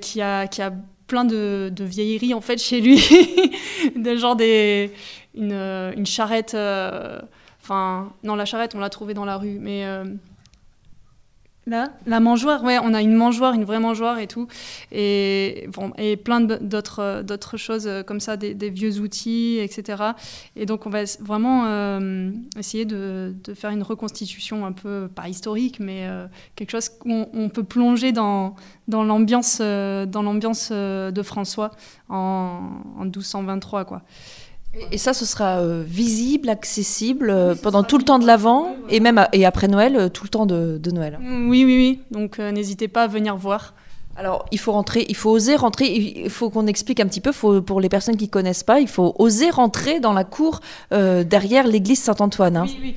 qui, 0.01 0.21
a, 0.21 0.47
qui 0.47 0.61
a 0.63 0.73
plein 1.09 1.25
de, 1.25 1.73
vieilleries 1.79 2.33
en 2.33 2.39
fait 2.39 2.57
chez 2.59 2.79
lui, 2.79 3.03
de 3.97 4.15
genre 4.15 4.37
des, 4.37 4.91
une, 5.35 6.05
charrette. 6.05 6.53
Euh, 6.53 7.19
enfin, 7.61 8.13
non, 8.23 8.35
la 8.35 8.45
charrette, 8.45 8.75
on 8.75 8.79
l'a 8.79 8.89
trouvée 8.89 9.13
dans 9.13 9.25
la 9.25 9.35
rue, 9.35 9.57
mais 9.59 9.85
euh, 9.85 10.05
Là, 11.67 11.91
la 12.07 12.19
mangeoire, 12.19 12.63
ouais, 12.63 12.79
on 12.81 12.93
a 12.93 13.01
une 13.01 13.13
mangeoire, 13.13 13.53
une 13.53 13.65
vraie 13.65 13.79
mangeoire 13.79 14.17
et 14.17 14.27
tout, 14.27 14.47
et, 14.91 15.67
plein 16.23 16.39
d'autres 16.41 17.21
d'autres 17.21 17.57
choses 17.57 17.85
euh, 17.85 18.01
comme 18.01 18.19
ça, 18.19 18.37
des, 18.37 18.69
vieux 18.69 18.99
outils, 18.99 19.59
etc. 19.59 20.03
Et 20.55 20.65
donc 20.65 20.87
on 20.87 20.89
va 20.89 21.03
vraiment 21.19 21.65
euh, 21.67 22.31
essayer 22.57 22.85
de, 22.85 23.35
faire 23.53 23.69
une 23.69 23.83
reconstitution 23.83 24.65
un 24.65 24.71
peu 24.71 25.09
pas 25.13 25.27
historique, 25.27 25.79
mais 25.79 26.07
euh, 26.07 26.25
quelque 26.55 26.71
chose 26.71 26.91
où 27.05 27.27
on, 27.33 27.49
peut 27.49 27.63
plonger 27.63 28.13
dans 28.13 28.55
dans 28.87 29.03
l'ambiance 29.03 29.59
dans 29.59 30.23
l'ambiance 30.23 30.71
de 30.71 31.21
François 31.23 31.71
en, 32.07 32.81
en 32.97 33.03
1223, 33.03 33.85
quoi. 33.85 34.01
Et 34.91 34.97
ça, 34.97 35.13
ce 35.13 35.25
sera 35.25 35.59
euh, 35.59 35.83
visible, 35.85 36.47
accessible 36.49 37.29
euh, 37.31 37.55
pendant 37.55 37.83
tout 37.83 37.97
le 37.97 38.03
temps 38.03 38.19
de 38.19 38.27
l'Avent 38.27 38.75
et 38.89 38.99
même 38.99 39.25
et 39.33 39.45
après 39.45 39.67
Noël, 39.67 39.95
euh, 39.95 40.09
tout 40.09 40.23
le 40.23 40.29
temps 40.29 40.45
de, 40.45 40.79
Noël. 40.91 41.17
Oui, 41.21 41.65
oui, 41.65 41.75
oui. 41.77 42.01
Donc 42.11 42.39
n'hésitez 42.39 42.87
pas 42.87 43.03
à 43.03 43.07
venir 43.07 43.35
voir. 43.35 43.73
Alors, 44.15 44.45
il 44.51 44.59
faut 44.59 44.73
rentrer, 44.73 45.05
il 45.07 45.15
faut 45.15 45.31
oser 45.31 45.55
rentrer. 45.55 45.87
Il 45.87 46.29
faut 46.29 46.49
qu'on 46.49 46.67
explique 46.67 46.99
un 46.99 47.07
petit 47.07 47.21
peu, 47.21 47.31
faut, 47.31 47.61
pour 47.61 47.79
les 47.79 47.89
personnes 47.89 48.17
qui 48.17 48.29
connaissent 48.29 48.63
pas, 48.63 48.79
il 48.79 48.87
faut 48.87 49.15
oser 49.17 49.49
rentrer 49.49 49.99
dans 49.99 50.13
la 50.13 50.25
cour 50.25 50.59
derrière 50.91 51.67
l'église 51.67 51.99
Saint-Antoine. 52.01 52.57
Hein. 52.57 52.65
Oui, 52.67 52.79
oui. 52.81 52.95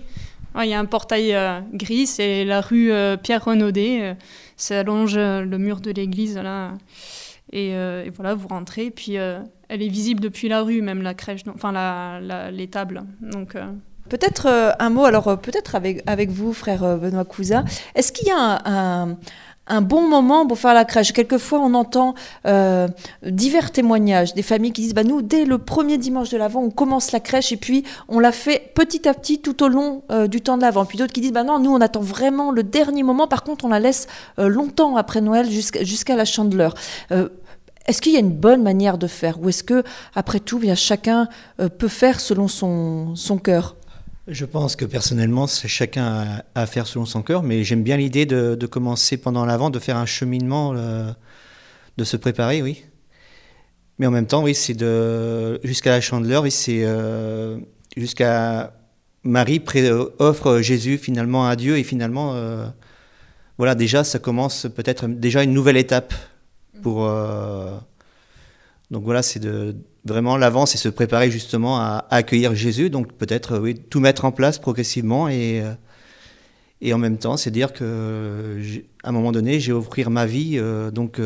Il 0.65 0.69
y 0.69 0.75
a 0.75 0.81
un 0.81 0.85
portail 0.85 1.35
gris, 1.73 2.07
c'est 2.07 2.45
la 2.45 2.61
rue 2.61 2.93
Pierre 3.23 3.45
Renaudet. 3.45 4.17
ça 4.57 4.81
allonge 4.81 5.17
le 5.17 5.57
mur 5.59 5.81
de 5.81 5.93
l'église 5.93 6.37
là. 6.37 6.73
Et, 7.53 7.71
et, 7.71 8.11
voilà, 8.11 8.35
vous 8.35 8.49
rentrez. 8.49 8.91
Puis 8.91 9.19
elle 9.73 9.81
est 9.81 9.89
visible 9.89 10.21
depuis 10.21 10.51
la 10.51 10.61
rue, 10.61 10.83
même 10.83 11.01
la 11.01 11.15
crèche, 11.15 11.41
enfin 11.55 11.73
la, 11.73 12.51
les 12.51 12.69
tables. 12.69 13.05
Donc. 13.23 13.57
Euh. 13.57 13.65
Peut-être 14.11 14.47
euh, 14.47 14.73
un 14.79 14.91
mot, 14.91 15.05
alors 15.05 15.29
euh, 15.29 15.37
peut-être 15.37 15.75
avec, 15.75 16.03
avec 16.07 16.29
vous, 16.29 16.53
frère 16.53 16.99
Benoît 16.99 17.25
Cousin. 17.25 17.65
Est-ce 17.95 18.13
qu'il 18.13 18.29
y 18.29 18.33
a 18.33 18.61
un, 18.67 19.17
un, 19.67 19.81
bon 19.81 20.07
moment 20.07 20.47
pour 20.47 20.59
faire 20.59 20.75
la 20.75 20.85
crèche? 20.85 21.15
Quelquefois, 21.15 21.61
on 21.61 21.73
entend 21.73 22.15
divers 23.25 23.71
témoignages 23.71 24.35
des 24.35 24.43
familles 24.43 24.73
qui 24.73 24.83
disent 24.83 24.95
bah, 24.95 25.05
Nous, 25.05 25.23
dès 25.23 25.47
le 25.47 25.57
premier 25.57 25.97
dimanche 25.97 26.29
de 26.29 26.37
l'Avent, 26.37 26.61
on 26.61 26.71
commence 26.71 27.11
la 27.13 27.21
crèche 27.21 27.53
et 27.53 27.57
puis 27.57 27.85
on 28.09 28.19
la 28.19 28.33
fait 28.33 28.73
petit 28.75 29.09
à 29.09 29.15
petit 29.15 29.41
tout 29.41 29.63
au 29.63 29.69
long 29.69 30.03
du 30.29 30.43
temps 30.43 30.59
de 30.59 30.63
l'Avent. 30.63 30.85
Puis 30.85 30.99
d'autres 30.99 31.15
qui 31.15 31.23
disent 31.23 31.33
bah, 31.33 31.45
Non, 31.45 31.59
nous, 31.59 31.73
on 31.73 31.81
attend 31.81 32.01
vraiment 32.01 32.51
le 32.51 32.63
dernier 32.63 33.05
moment. 33.05 33.27
Par 33.27 33.43
contre, 33.43 33.65
on 33.65 33.69
la 33.69 33.81
laisse 33.81 34.07
longtemps 34.37 34.97
après 34.97 35.23
Noël 35.23 35.49
jusqu'à 35.51 36.15
la 36.15 36.27
chandeleur. 36.27 36.75
Est-ce 37.87 38.01
qu'il 38.01 38.13
y 38.13 38.17
a 38.17 38.21
une 38.21 38.33
bonne 38.33 38.63
manière 38.63 38.97
de 38.97 39.07
faire 39.07 39.41
Ou 39.41 39.49
est-ce 39.49 39.65
que, 39.65 39.83
après 40.15 40.41
tout, 40.41 40.59
bien, 40.59 40.75
chacun 40.75 41.29
euh, 41.61 41.69
peut 41.69 41.89
faire 41.89 42.21
selon 42.21 42.49
son, 42.49 43.17
son 43.17 43.39
cœur? 43.39 43.77
Je 44.29 44.45
pense 44.45 44.77
que 44.77 44.85
personnellement, 44.85 45.49
c'est 45.49 45.67
chacun 45.67 46.43
à, 46.55 46.67
faire 46.67 46.87
selon 46.87 47.07
son 47.07 47.23
cœur, 47.23 47.43
mais 47.43 47.65
j'aime 47.65 47.83
bien 47.83 47.97
l'idée 47.97 48.25
de, 48.25 48.67
commencer 48.67 49.17
pendant 49.17 49.45
l'avant, 49.45 49.69
de 49.69 49.81
faire 49.81 49.97
un 49.97 50.07
cheminement, 50.07 50.75
euh, 50.77 51.11
de 51.97 52.05
se 52.05 52.17
préparer, 52.17 52.63
oui. 52.63 52.85
Mais 53.99 54.07
en 54.07 54.13
même 54.13 54.27
temps, 54.27 54.45
oui, 54.45 54.55
c'est 54.55 54.75
de 54.75 55.61
jusqu'à 55.65 55.91
la 55.91 56.01
chandeleur, 56.01 56.45
oui, 56.45 56.53
c'est 56.53 56.83
euh, 56.85 57.59
jusqu'à 57.97 58.75
Marie 59.25 59.61
offre 60.19 60.61
Jésus 60.61 60.99
finalement 60.99 61.47
à 61.47 61.57
Dieu 61.57 61.77
et 61.79 61.85
finalement, 61.85 62.35
voilà, 63.59 63.75
déjà, 63.75 64.03
ça 64.03 64.19
commence 64.19 64.67
peut-être 64.75 65.07
déjà 65.07 65.43
une 65.43 65.53
nouvelle 65.53 65.77
étape 65.77 66.15
pour, 66.83 67.07
euh, 67.07 67.79
donc 68.91 69.05
voilà, 69.05 69.23
c'est 69.23 69.41
de 69.41 69.77
vraiment 70.05 70.37
l'avance 70.37 70.75
et 70.75 70.79
se 70.79 70.89
préparer 70.89 71.31
justement 71.31 71.79
à, 71.79 72.07
accueillir 72.11 72.55
Jésus. 72.55 72.91
Donc 72.91 73.13
peut-être 73.15 73.59
oui, 73.59 73.75
tout 73.75 74.01
mettre 74.01 74.25
en 74.25 74.33
place 74.33 74.59
progressivement 74.59 75.29
et, 75.29 75.63
euh, 75.63 75.73
et 76.81 76.93
en 76.93 76.99
même 76.99 77.17
temps, 77.17 77.37
c'est 77.37 77.51
dire 77.51 77.73
que 77.73 78.61
à 79.03 79.09
un 79.09 79.13
moment 79.13 79.33
donné, 79.33 79.61
j'ai 79.61 79.73
offrir 79.73 80.11
ma 80.11 80.27
vie, 80.27 80.59
euh, 80.59 80.91
donc 80.91 81.21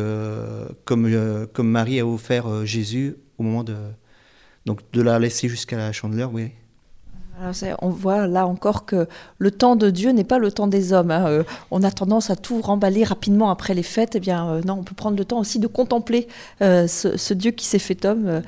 comme 0.85 1.47
comme 1.53 1.69
Marie 1.69 1.99
a 1.99 2.07
offert 2.07 2.65
Jésus 2.65 3.17
au 3.37 3.43
moment 3.43 3.63
de 3.63 3.75
donc 4.65 4.81
de 4.93 5.01
la 5.01 5.19
laisser 5.19 5.49
jusqu'à 5.49 5.77
la 5.77 5.91
chandeleur, 5.91 6.31
oui 6.33 6.51
on 7.81 7.89
voit 7.89 8.27
là 8.27 8.47
encore 8.47 8.85
que 8.85 9.07
le 9.37 9.51
temps 9.51 9.75
de 9.75 9.89
Dieu 9.89 10.11
n'est 10.11 10.23
pas 10.23 10.39
le 10.39 10.51
temps 10.51 10.67
des 10.67 10.93
hommes. 10.93 11.11
Hein. 11.11 11.27
Euh, 11.27 11.43
on 11.71 11.83
a 11.83 11.91
tendance 11.91 12.29
à 12.29 12.35
tout 12.35 12.61
remballer 12.61 13.03
rapidement 13.03 13.49
après 13.49 13.73
les 13.73 13.83
fêtes. 13.83 14.15
Eh 14.15 14.19
bien, 14.19 14.47
euh, 14.47 14.61
non, 14.65 14.77
on 14.79 14.83
peut 14.83 14.95
prendre 14.95 15.17
le 15.17 15.25
temps 15.25 15.39
aussi 15.39 15.59
de 15.59 15.67
contempler 15.67 16.27
euh, 16.61 16.87
ce, 16.87 17.33
Dieu 17.33 17.51
qui 17.51 17.65
s'est 17.65 17.79
fait 17.79 18.05
homme 18.05 18.41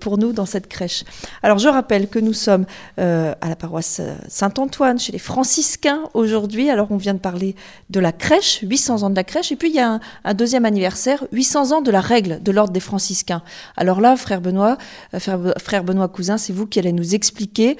pour 0.00 0.18
nous 0.18 0.32
dans 0.32 0.46
cette 0.46 0.68
crèche. 0.68 1.04
Alors, 1.42 1.58
je 1.58 1.68
rappelle 1.68 2.08
que 2.08 2.18
nous 2.18 2.32
sommes 2.32 2.66
à 2.96 3.48
la 3.48 3.56
paroisse 3.56 4.00
Saint-Antoine, 4.28 4.98
chez 4.98 5.12
les 5.12 5.18
franciscains 5.18 6.02
aujourd'hui. 6.14 6.70
Alors, 6.70 6.88
on 6.90 6.96
vient 6.96 7.14
de 7.14 7.18
parler 7.18 7.56
de 7.90 8.00
la 8.00 8.12
crèche, 8.12 8.60
800 8.62 9.02
ans 9.02 9.10
de 9.10 9.16
la 9.16 9.24
crèche, 9.24 9.50
et 9.50 9.56
puis 9.56 9.70
il 9.70 9.74
y 9.74 9.80
a 9.80 10.00
un, 10.24 10.34
deuxième 10.34 10.64
anniversaire, 10.64 11.24
800 11.32 11.72
ans 11.72 11.80
de 11.80 11.90
la 11.90 12.00
règle 12.00 12.42
de 12.42 12.52
l'ordre 12.52 12.72
des 12.72 12.80
franciscains. 12.80 13.42
Alors 13.76 14.00
là, 14.00 14.16
frère 14.16 14.40
Benoît, 14.40 14.78
frère, 15.18 15.84
Benoît 15.84 16.08
Cousin, 16.08 16.38
c'est 16.38 16.52
vous 16.52 16.66
qui 16.66 16.78
allez 16.78 16.92
nous 16.92 17.14
expliquer. 17.14 17.76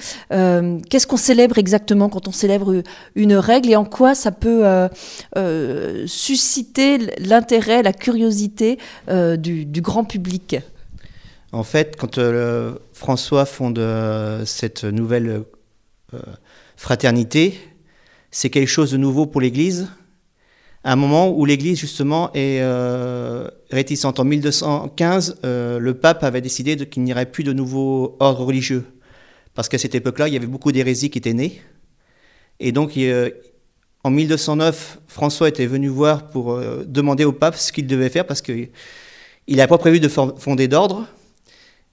Qu'est-ce 0.89 1.07
qu'on 1.07 1.17
célèbre 1.17 1.59
exactement 1.59 2.09
quand 2.09 2.29
on 2.29 2.33
célèbre 2.33 2.83
une 3.15 3.35
règle 3.35 3.71
et 3.71 3.77
en 3.77 3.85
quoi 3.85 4.15
ça 4.15 4.33
peut 4.33 4.67
euh, 4.67 4.89
euh, 5.37 6.05
susciter 6.07 6.99
l'intérêt, 7.19 7.83
la 7.83 7.93
curiosité 7.93 8.79
du, 9.09 9.81
grand 9.81 10.05
public? 10.05 10.57
En 11.53 11.63
fait, 11.63 11.97
quand 11.97 12.19
François 12.93 13.47
fonde 13.47 13.81
cette 14.45 14.85
nouvelle 14.85 15.45
fraternité, 16.77 17.59
c'est 18.31 18.51
quelque 18.51 18.69
chose 18.69 18.93
de 18.93 18.97
nouveau 18.97 19.27
pour 19.27 19.41
l'Église. 19.41 19.89
À 20.85 20.93
un 20.93 20.97
moment 20.97 21.31
où 21.31 21.45
l'Église, 21.45 21.79
justement, 21.79 22.31
est 22.35 22.63
réticente. 23.71 24.21
En 24.21 24.25
1215, 24.25 25.39
le 25.43 25.93
pape 25.93 26.23
avait 26.23 26.41
décidé 26.43 26.77
qu'il 26.77 27.03
n'y 27.03 27.13
aurait 27.13 27.31
plus 27.31 27.45
de 27.45 27.53
nouveaux 27.53 28.17
ordres 28.21 28.45
religieux 28.45 28.85
parce 29.59 29.69
qu'à 29.69 29.79
cette 29.79 29.97
époque-là, 29.97 30.29
il 30.29 30.35
y 30.35 30.37
avait 30.37 30.47
beaucoup 30.47 30.71
d'hérésies 30.71 31.11
qui 31.11 31.19
étaient 31.19 31.33
nées. 31.33 31.61
Et 32.61 32.71
donc, 32.71 32.93
en 34.05 34.11
1209, 34.11 35.01
François 35.09 35.49
était 35.49 35.67
venu 35.67 35.89
voir 35.89 36.29
pour 36.29 36.53
euh, 36.53 36.85
demander 36.87 37.25
au 37.25 37.33
pape 37.33 37.57
ce 37.57 37.73
qu'il 37.73 37.89
devait 37.89 38.09
faire, 38.09 38.25
parce 38.25 38.41
qu'il 38.41 38.69
n'a 39.49 39.67
pas 39.67 39.79
prévu 39.79 39.99
de 39.99 40.07
fonder 40.07 40.69
d'ordre. 40.69 41.09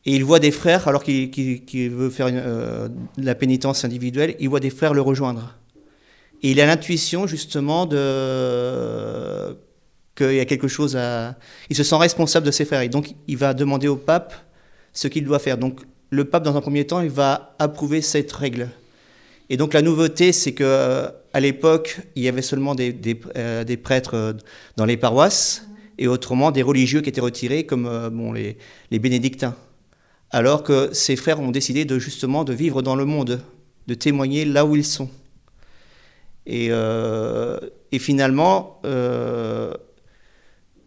Et 0.06 0.14
il 0.14 0.24
voit 0.24 0.38
des 0.38 0.52
frères, 0.52 0.88
alors 0.88 1.02
qu'il 1.04 1.90
veut 1.90 2.12
faire 2.12 2.28
euh, 2.30 2.88
la 3.18 3.34
pénitence 3.34 3.84
individuelle, 3.84 4.36
il 4.40 4.48
voit 4.48 4.60
des 4.60 4.70
frères 4.70 4.94
le 4.94 5.02
rejoindre. 5.02 5.56
Et 6.44 6.52
il 6.52 6.62
a 6.62 6.68
l'intuition, 6.68 7.26
justement, 7.26 7.88
de 7.88 9.58
qu'il 10.14 10.36
y 10.36 10.40
a 10.40 10.46
quelque 10.46 10.68
chose 10.68 10.96
à... 10.96 11.36
Il 11.72 11.76
se 11.76 11.84
sent 11.84 11.96
responsable 11.96 12.46
de 12.46 12.52
ses 12.52 12.64
frères. 12.64 12.82
Et 12.82 12.90
donc, 12.90 13.16
il 13.28 13.38
va 13.38 13.56
demander 13.56 13.88
au 13.88 13.96
pape 13.96 14.36
ce 14.94 15.08
qu'il 15.08 15.26
doit 15.26 15.40
faire. 15.40 15.58
Donc, 15.58 15.82
le 16.16 16.26
pape, 16.26 16.44
dans 16.44 16.56
un 16.56 16.62
premier 16.62 16.86
temps, 16.88 17.02
il 17.02 17.10
va 17.10 17.56
approuver 17.60 18.02
cette 18.02 18.32
règle. 18.32 18.70
Et 19.50 19.58
donc 19.58 19.74
la 19.74 19.82
nouveauté, 19.82 20.32
c'est 20.32 20.54
que 20.54 20.64
euh, 20.64 21.08
à 21.34 21.40
l'époque, 21.40 22.00
il 22.16 22.24
y 22.24 22.28
avait 22.28 22.42
seulement 22.42 22.74
des, 22.74 22.96
euh, 23.38 23.64
prêtres 23.84 24.16
euh, 24.16 24.34
dans 24.78 24.86
les 24.86 24.98
paroisses 24.98 25.68
et 25.98 26.08
autrement 26.08 26.52
des 26.52 26.62
religieux 26.64 27.02
qui 27.02 27.10
étaient 27.10 27.22
retirés, 27.22 27.66
comme 27.66 27.88
les, 28.34 29.00
bénédictins. 29.00 29.56
Alors 30.32 30.64
que 30.64 30.90
ces 30.94 31.16
frères 31.16 31.40
ont 31.40 31.52
décidé 31.52 31.86
de 31.86 32.00
justement 32.00 32.44
de 32.44 32.54
vivre 32.54 32.82
dans 32.82 32.96
le 32.96 33.06
monde, 33.06 33.40
de 33.88 33.94
témoigner 33.94 34.44
là 34.44 34.66
où 34.66 34.76
ils 34.76 34.84
sont. 34.84 35.10
Et 36.46 36.70
finalement, 37.98 38.82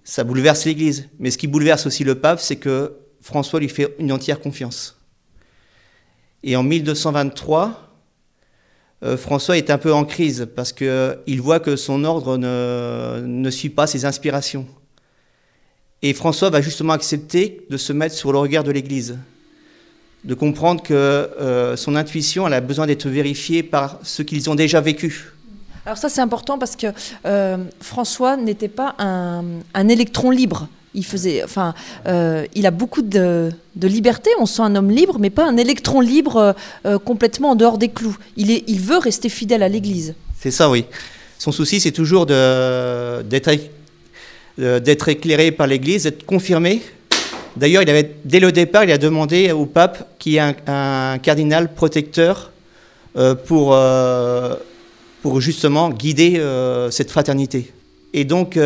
ça 0.04 0.24
bouleverse 0.24 0.66
l'Église. 0.66 1.08
Mais 1.18 1.30
ce 1.30 1.38
qui 1.38 1.46
bouleverse 1.46 1.86
aussi 1.86 2.04
le 2.04 2.16
pape, 2.16 2.38
c'est 2.38 2.56
que 2.56 2.92
François 3.22 3.60
lui 3.60 3.70
fait 3.70 3.94
une 3.98 4.12
entière 4.12 4.40
confiance. 4.40 4.97
Et 6.42 6.56
en 6.56 6.62
1223, 6.62 7.88
euh, 9.04 9.16
François 9.16 9.56
est 9.56 9.70
un 9.70 9.78
peu 9.78 9.92
en 9.92 10.04
crise 10.04 10.48
parce 10.54 10.72
qu'il 10.72 10.88
euh, 10.88 11.16
voit 11.38 11.60
que 11.60 11.76
son 11.76 12.04
ordre 12.04 12.36
ne, 12.36 13.50
suit 13.50 13.70
pas 13.70 13.86
ses 13.86 14.04
inspirations. 14.04 14.66
Et 16.02 16.12
François 16.14 16.50
va 16.50 16.60
justement 16.60 16.92
accepter 16.92 17.66
de 17.70 17.76
se 17.76 17.92
mettre 17.92 18.14
sur 18.14 18.32
le 18.32 18.38
regard 18.38 18.62
de 18.62 18.70
l'Église, 18.70 19.18
de 20.24 20.34
comprendre 20.34 20.82
que 20.82 20.94
euh, 20.94 21.76
son 21.76 21.96
intuition 21.96 22.46
a 22.46 22.60
besoin 22.60 22.86
d'être 22.86 23.08
vérifiée 23.08 23.62
par 23.62 23.98
ceux 24.02 24.24
qu'ils 24.24 24.48
ont 24.48 24.54
déjà 24.54 24.80
vécu. 24.80 25.32
Alors 25.86 25.98
ça 25.98 26.08
c'est 26.08 26.20
important 26.20 26.58
parce 26.58 26.76
que 26.76 26.88
François 27.80 28.36
n'était 28.36 28.68
pas 28.68 28.94
un 28.98 29.88
électron 29.88 30.30
libre 30.30 30.68
il 30.94 31.04
faisait, 31.04 31.44
enfin, 31.44 31.74
euh, 32.06 32.46
il 32.54 32.66
a 32.66 32.70
beaucoup 32.70 33.02
de, 33.02 33.50
liberté. 33.80 34.30
On 34.40 34.46
sent 34.46 34.62
un 34.62 34.74
homme 34.76 34.90
libre, 34.90 35.18
mais 35.20 35.30
pas 35.30 35.46
un 35.46 35.56
électron 35.56 36.00
libre 36.00 36.36
euh, 36.36 36.52
euh, 36.86 36.98
complètement 36.98 37.50
en 37.50 37.54
dehors 37.54 37.78
des 37.78 37.88
clous. 37.88 38.16
Il, 38.36 38.80
veut 38.80 38.98
rester 38.98 39.28
fidèle 39.28 39.62
à 39.62 39.68
l'Église. 39.68 40.14
C'est 40.38 40.50
ça, 40.50 40.70
oui. 40.70 40.84
Son 41.38 41.52
souci, 41.52 41.80
c'est 41.80 41.92
toujours 41.92 42.26
d'être 42.26 43.48
éclairé 45.08 45.52
par 45.52 45.66
l'Église, 45.66 46.04
d'être 46.04 46.26
confirmé. 46.26 46.82
D'ailleurs, 47.56 47.82
il 47.82 47.90
avait, 47.90 48.14
dès 48.24 48.40
le 48.40 48.50
départ, 48.52 48.84
il 48.84 48.92
a 48.92 48.98
demandé 48.98 49.52
au 49.52 49.66
pape 49.66 50.08
qu'il 50.18 50.32
y 50.32 50.36
ait 50.36 50.54
un, 50.66 51.18
cardinal 51.18 51.72
protecteur 51.72 52.50
pour, 53.46 53.76
pour 55.22 55.40
justement 55.40 55.90
guider 55.90 56.42
cette 56.90 57.10
fraternité. 57.10 57.72
Et 58.14 58.24
donc, 58.24 58.58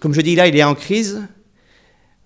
comme 0.00 0.14
je 0.14 0.20
dis 0.20 0.34
là, 0.34 0.46
il 0.46 0.56
est 0.56 0.64
en 0.64 0.74
crise. 0.74 1.22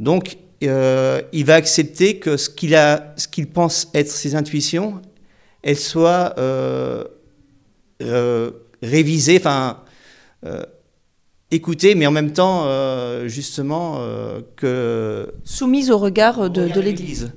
Donc, 0.00 0.36
il 0.60 1.44
va 1.44 1.54
accepter 1.54 2.18
que 2.18 2.36
ce 2.36 2.48
qu'il 2.48 2.74
a, 2.74 3.14
ce 3.16 3.26
qu'il 3.28 3.48
pense 3.48 3.88
être 3.94 4.10
ses 4.10 4.34
intuitions, 4.34 5.02
elles 5.62 5.78
soient 5.78 6.34
révisées, 8.82 9.38
enfin 9.38 9.78
écoutées, 11.50 11.94
mais 11.94 12.06
en 12.06 12.10
même 12.10 12.32
temps, 12.32 12.66
justement, 13.26 14.04
que 14.56 15.32
soumises 15.44 15.90
au 15.90 15.98
regard 15.98 16.50
de, 16.50 16.68
de 16.68 16.80
l'Église. 16.80 17.32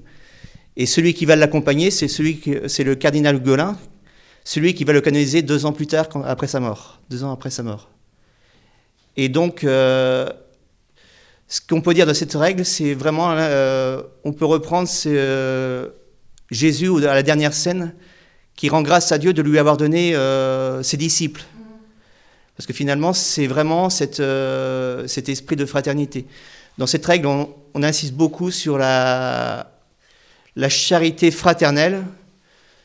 Et 0.78 0.86
celui 0.86 1.14
qui 1.14 1.26
va 1.26 1.36
l'accompagner, 1.36 1.90
c'est 1.92 2.08
celui 2.08 2.42
c'est 2.68 2.84
le 2.84 2.96
cardinal 2.96 3.42
Golin, 3.42 3.78
celui 4.44 4.74
qui 4.74 4.84
va 4.84 4.94
le 4.94 5.02
canoniser 5.02 5.42
deux 5.42 5.66
ans 5.66 5.74
plus 5.74 5.88
tard, 5.88 6.08
après 6.26 6.48
sa 6.48 6.60
mort, 6.60 7.02
deux 7.10 7.24
ans 7.24 7.32
après 7.32 7.50
sa 7.50 7.64
mort. 7.64 7.90
Et 9.18 9.30
donc, 9.30 9.64
euh, 9.64 10.30
ce 11.48 11.62
qu'on 11.62 11.82
peut 11.82 11.94
dire 11.94 12.06
de 12.06 12.14
cette 12.14 12.34
règle, 12.34 12.66
c'est 12.66 12.94
vraiment, 12.94 13.32
euh, 13.32 14.02
on 14.24 14.34
peut 14.34 14.46
reprendre 14.46 14.90
euh, 15.06 15.90
Jésus 16.52 16.90
à 17.06 17.14
la 17.14 17.24
dernière 17.24 17.54
scène, 17.54 17.94
qui 18.56 18.70
rend 18.70 18.82
grâce 18.82 19.12
à 19.12 19.18
Dieu 19.18 19.34
de 19.34 19.42
lui 19.42 19.60
avoir 19.60 19.78
donné 19.78 20.16
ses 20.82 20.96
disciples. 20.96 21.44
Parce 22.56 22.66
que 22.66 22.74
finalement, 22.74 23.12
c'est 23.12 23.48
vraiment 23.48 23.90
cet 23.90 24.20
esprit 24.20 25.58
de 25.58 25.66
fraternité. 25.66 26.26
Dans 26.78 26.88
cette 26.88 27.06
règle, 27.06 27.28
on, 27.28 27.84
insiste 27.84 28.14
beaucoup 28.14 28.52
sur 28.52 28.78
la, 28.78 29.72
charité 30.68 31.32
fraternelle, 31.32 32.04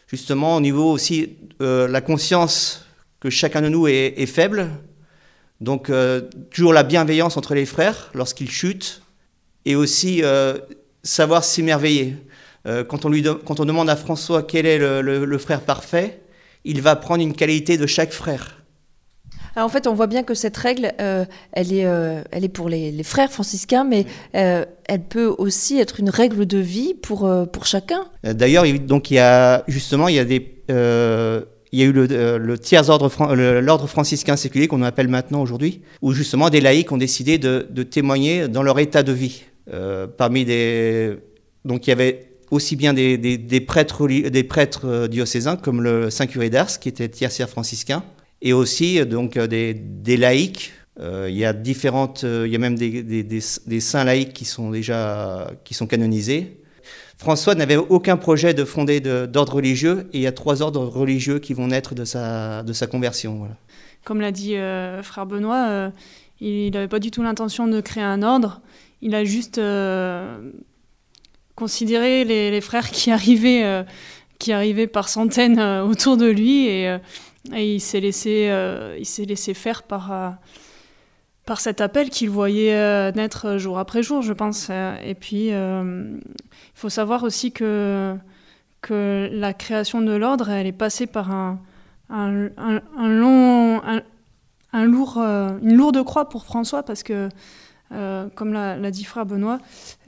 justement 0.07 0.57
au 0.57 0.61
niveau 0.61 0.93
aussi 0.93 1.37
euh, 1.61 1.89
la 1.89 2.01
conscience 2.01 2.87
que 3.19 3.31
chacun 3.31 3.63
de 3.63 3.69
nous 3.69 3.89
est, 3.89 4.27
faible, 4.27 4.69
donc 5.61 5.91
euh, 5.91 6.23
toujours 6.51 6.73
la 6.73 6.83
bienveillance 6.83 7.37
entre 7.37 7.55
les 7.55 7.67
frères 7.67 8.11
lorsqu'ils 8.15 8.51
chutent, 8.51 9.03
et 9.65 9.77
aussi 9.77 10.23
euh, 10.23 10.59
savoir 11.03 11.45
s'émerveiller. 11.45 12.17
quand, 12.89 13.05
on 13.05 13.09
lui 13.09 13.23
quand 13.23 13.61
on 13.61 13.65
demande 13.65 13.89
à 13.89 13.97
François 13.97 14.43
quel 14.43 14.67
est 14.67 14.79
le 14.79 15.39
frère 15.39 15.63
parfait, 15.63 16.21
il 16.65 16.83
va 16.83 16.97
prendre 16.97 17.23
une 17.23 17.35
qualité 17.35 17.79
de 17.79 17.87
chaque 17.87 18.13
frère 18.13 18.61
en 19.57 19.69
fait, 19.69 19.87
on 19.87 19.95
voit 19.95 20.07
bien 20.07 20.23
que 20.23 20.35
cette 20.35 20.57
règle, 20.57 20.93
euh, 21.01 21.25
elle, 21.53 21.73
est, 21.73 21.87
euh, 21.87 22.23
elle 22.31 22.45
est 22.45 22.49
pour 22.49 22.69
les, 22.69 23.03
frères 23.03 23.31
franciscains, 23.31 23.85
mais 23.85 24.07
euh, 24.35 24.65
elle 24.87 25.03
peut 25.03 25.35
aussi 25.39 25.79
être 25.79 26.01
une 26.01 26.11
règle 26.11 26.47
de 26.47 26.59
vie 26.59 26.95
pour, 26.95 27.31
pour 27.53 27.67
chacun. 27.67 28.07
D'ailleurs, 28.23 28.65
donc 28.81 29.11
il 29.11 29.15
y 29.15 29.19
a 29.19 29.65
justement, 29.69 30.09
il 30.09 30.17
y 30.17 30.19
a 30.19 30.25
des 30.25 30.41
il 31.73 31.79
y 31.79 31.83
a 31.83 31.87
eu 31.87 31.93
le, 31.93 32.59
tiers 32.59 32.89
ordre, 32.91 33.11
l'ordre 33.61 33.87
franciscain 33.87 34.37
séculier 34.37 34.67
qu'on 34.67 34.83
appelle 34.83 35.09
maintenant 35.09 35.41
aujourd'hui, 35.41 35.83
où 36.03 36.13
justement 36.13 36.51
des 36.51 36.61
laïcs 36.61 36.91
ont 36.93 36.97
décidé 36.97 37.39
de, 37.39 37.83
témoigner 37.83 38.49
dans 38.49 38.63
leur 38.63 38.79
état 38.79 39.03
de 39.03 39.13
vie. 39.13 39.45
parmi 40.17 40.45
des, 40.45 41.17
donc 41.65 41.87
il 41.87 41.91
y 41.91 41.93
avait 41.93 42.31
aussi 42.51 42.77
bien 42.77 42.93
des, 42.93 43.65
prêtres, 43.67 44.09
prêtres 44.49 45.07
diocésains 45.07 45.57
comme 45.57 45.83
le 45.83 46.11
Saint 46.11 46.27
Curé 46.27 46.51
d'Ars, 46.51 46.79
qui 46.81 46.89
était 46.89 47.09
tiers 47.09 47.31
franciscain, 47.49 48.03
et 48.43 48.53
aussi 48.53 49.05
donc 49.07 49.37
euh, 49.37 49.47
des, 49.47 50.17
laïcs. 50.17 50.73
Euh, 50.99 51.29
il 51.31 51.37
y 51.37 51.45
a 51.45 51.53
différentes, 51.53 52.25
euh, 52.25 52.45
il 52.47 52.53
y 52.53 52.57
a 52.57 52.59
même 52.59 52.77
des, 52.77 53.81
saints 53.81 54.05
laïcs 54.05 54.33
qui 54.33 54.45
sont 54.45 54.71
déjà 54.71 55.51
qui 55.65 55.75
sont 55.75 55.87
canonisés. 55.87 56.60
François 57.21 57.55
n'avait 57.55 57.77
aucun 57.77 58.17
projet 58.17 58.55
de 58.55 58.65
fonder 58.65 59.01
d'ordre 59.01 59.55
religieux 59.55 60.09
et 60.15 60.19
il 60.19 60.23
y 60.23 60.27
a 60.27 60.33
trois 60.33 60.63
ordres 60.63 60.85
religieux 60.85 61.39
qui 61.39 61.53
vont 61.53 61.67
naître 61.67 61.95
de 61.95 62.07
sa, 62.07 62.63
de 62.63 62.73
sa 62.73 62.87
conversion. 62.87 63.47
Comme 64.05 64.23
l'a 64.23 64.33
dit 64.33 64.55
frère 65.03 65.27
Benoît, 65.27 65.93
il 66.41 66.71
n'avait 66.73 66.89
pas 66.89 66.99
du 66.99 67.11
tout 67.11 67.23
l'intention 67.23 67.67
de 67.67 67.81
créer 67.83 68.03
un 68.03 68.23
ordre. 68.23 68.63
Il 69.03 69.15
a 69.15 69.25
juste 69.25 69.61
considéré 71.57 72.25
les, 72.25 72.61
frères 72.63 72.91
qui 72.91 73.11
arrivaient, 73.11 73.85
qui 74.39 74.53
arrivaient 74.53 74.87
par 74.87 75.11
centaines 75.11 75.61
autour 75.61 76.17
de 76.17 76.27
lui 76.27 76.71
et 77.55 77.75
il 77.75 77.81
s'est 77.81 78.01
laissé, 78.01 78.49
euh, 78.51 79.03
s'est 79.03 79.25
laissé 79.25 79.55
faire 79.55 79.83
par, 79.83 80.13
euh, 80.13 80.31
par 81.51 81.61
cet 81.61 81.81
appel 81.81 82.11
qu'il 82.11 82.31
voyait 82.31 82.77
euh, 82.77 83.11
naître 83.11 83.57
jour 83.57 83.81
après 83.81 84.05
jour, 84.05 84.23
je 84.23 84.33
pense. 84.33 84.71
Et 85.05 85.17
puis, 85.19 85.49
il 85.49 86.21
faut 86.75 86.89
savoir 86.89 87.25
aussi 87.25 87.51
que, 87.51 88.17
la 88.89 89.53
création 89.53 90.01
de 90.01 90.13
l'ordre, 90.13 90.49
elle 90.49 90.69
est 90.69 90.73
passée 90.73 91.09
par 91.09 91.33
un, 91.33 91.59
long, 92.09 93.83
une 94.73 95.75
lourde 95.75 96.05
croix 96.05 96.29
pour 96.29 96.45
François, 96.45 96.85
parce 96.85 97.03
que, 97.03 97.29
comme 98.37 98.53
l'a 98.53 98.91
dit 98.93 99.03
frère 99.03 99.27
Benoît, 99.27 99.59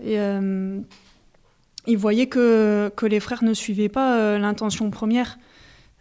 il 0.00 0.84
voyait 1.96 2.28
que, 2.28 2.92
les 3.02 3.18
frères 3.18 3.42
ne 3.42 3.52
suivaient 3.52 3.88
pas 3.88 4.38
l'intention 4.38 4.90
première. 4.90 5.38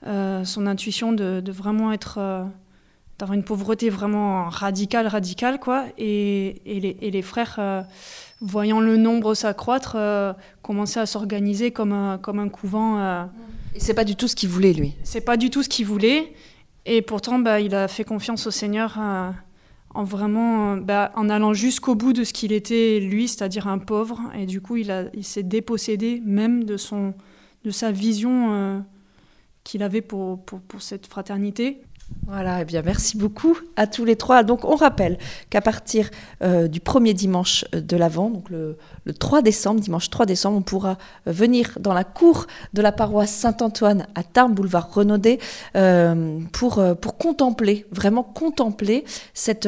Euh, 0.08 0.44
son 0.46 0.66
intuition 0.66 1.14
de, 1.14 1.52
vraiment 1.52 1.92
être 1.92 2.18
euh, 2.18 2.44
d'avoir 3.22 3.38
une 3.38 3.44
pauvreté 3.44 3.90
vraiment 3.90 4.50
radicale, 4.50 5.06
radicale, 5.06 5.60
quoi. 5.60 5.86
Et, 5.98 6.62
et, 6.66 7.12
les, 7.12 7.22
frères, 7.22 7.56
euh, 7.60 7.82
voyant 8.42 8.80
le 8.80 8.98
nombre 8.98 9.36
s'accroître, 9.36 9.96
commençaient 10.64 11.00
à 11.00 11.06
s'organiser 11.06 11.72
comme 11.72 11.94
un, 11.94 12.18
comme 12.18 12.40
un 12.40 12.50
couvent. 12.50 13.00
Et 13.76 13.80
c'est 13.80 13.94
pas 13.94 14.04
du 14.04 14.16
tout 14.16 14.28
ce 14.28 14.36
qu'il 14.36 14.50
voulait, 14.50 14.74
lui. 14.74 14.96
C'est 15.04 15.22
pas 15.22 15.38
du 15.38 15.52
tout 15.52 15.62
ce 15.62 15.70
qu'il 15.70 15.86
voulait. 15.86 16.34
Et 16.88 17.04
pourtant, 17.04 17.38
bah, 17.38 17.60
il 17.60 17.76
a 17.76 17.88
fait 17.88 18.04
confiance 18.04 18.48
au 18.48 18.52
Seigneur 18.52 18.98
en 19.94 20.04
vraiment, 20.04 20.78
bah, 20.78 21.12
en 21.16 21.30
allant 21.30 21.54
jusqu'au 21.54 21.94
bout 21.94 22.14
de 22.14 22.24
ce 22.24 22.34
qu'il 22.34 22.52
était 22.52 23.00
lui, 23.00 23.28
c'est-à-dire 23.28 23.68
un 23.68 23.78
pauvre. 23.78 24.20
Et 24.36 24.48
du 24.48 24.62
coup, 24.62 24.78
il, 24.78 25.12
il 25.14 25.24
s'est 25.24 25.44
dépossédé 25.44 26.24
même 26.26 26.64
de 26.64 26.76
son, 26.76 27.14
de 27.66 27.70
sa 27.70 27.92
vision 27.92 28.84
qu'il 29.64 29.84
avait 29.84 30.02
pour, 30.02 30.44
pour, 30.44 30.82
cette 30.82 31.08
fraternité. 31.08 31.82
Voilà, 32.28 32.60
et 32.60 32.62
eh 32.62 32.66
bien 32.66 32.82
merci 32.82 33.18
beaucoup 33.18 33.58
à 33.76 33.88
tous 33.88 34.06
les 34.06 34.16
trois. 34.16 34.44
Donc 34.44 34.64
on 34.64 34.76
rappelle 34.76 35.18
qu'à 35.50 35.60
partir 35.60 36.10
euh, 36.42 36.70
du 36.70 36.80
premier 36.80 37.14
dimanche 37.14 37.66
de 37.74 37.98
l'Avent, 37.98 38.30
donc 38.30 38.50
le, 38.50 38.78
3 39.20 39.42
décembre, 39.42 39.82
dimanche 39.82 40.10
3 40.10 40.26
décembre, 40.26 40.58
on 40.58 40.62
pourra 40.62 40.98
euh, 41.28 41.32
venir 41.34 41.78
dans 41.80 41.94
la 41.94 42.06
cour 42.06 42.48
de 42.74 42.82
la 42.82 42.94
paroisse 42.94 43.32
Saint-Antoine 43.32 44.08
à 44.16 44.24
Tarbes, 44.24 44.54
boulevard 44.54 44.94
Renaudé, 44.94 45.40
euh, 45.76 46.40
pour, 46.54 46.82
pour 47.02 47.18
contempler, 47.18 47.86
vraiment 47.92 48.24
contempler 48.24 49.04
cette, 49.34 49.68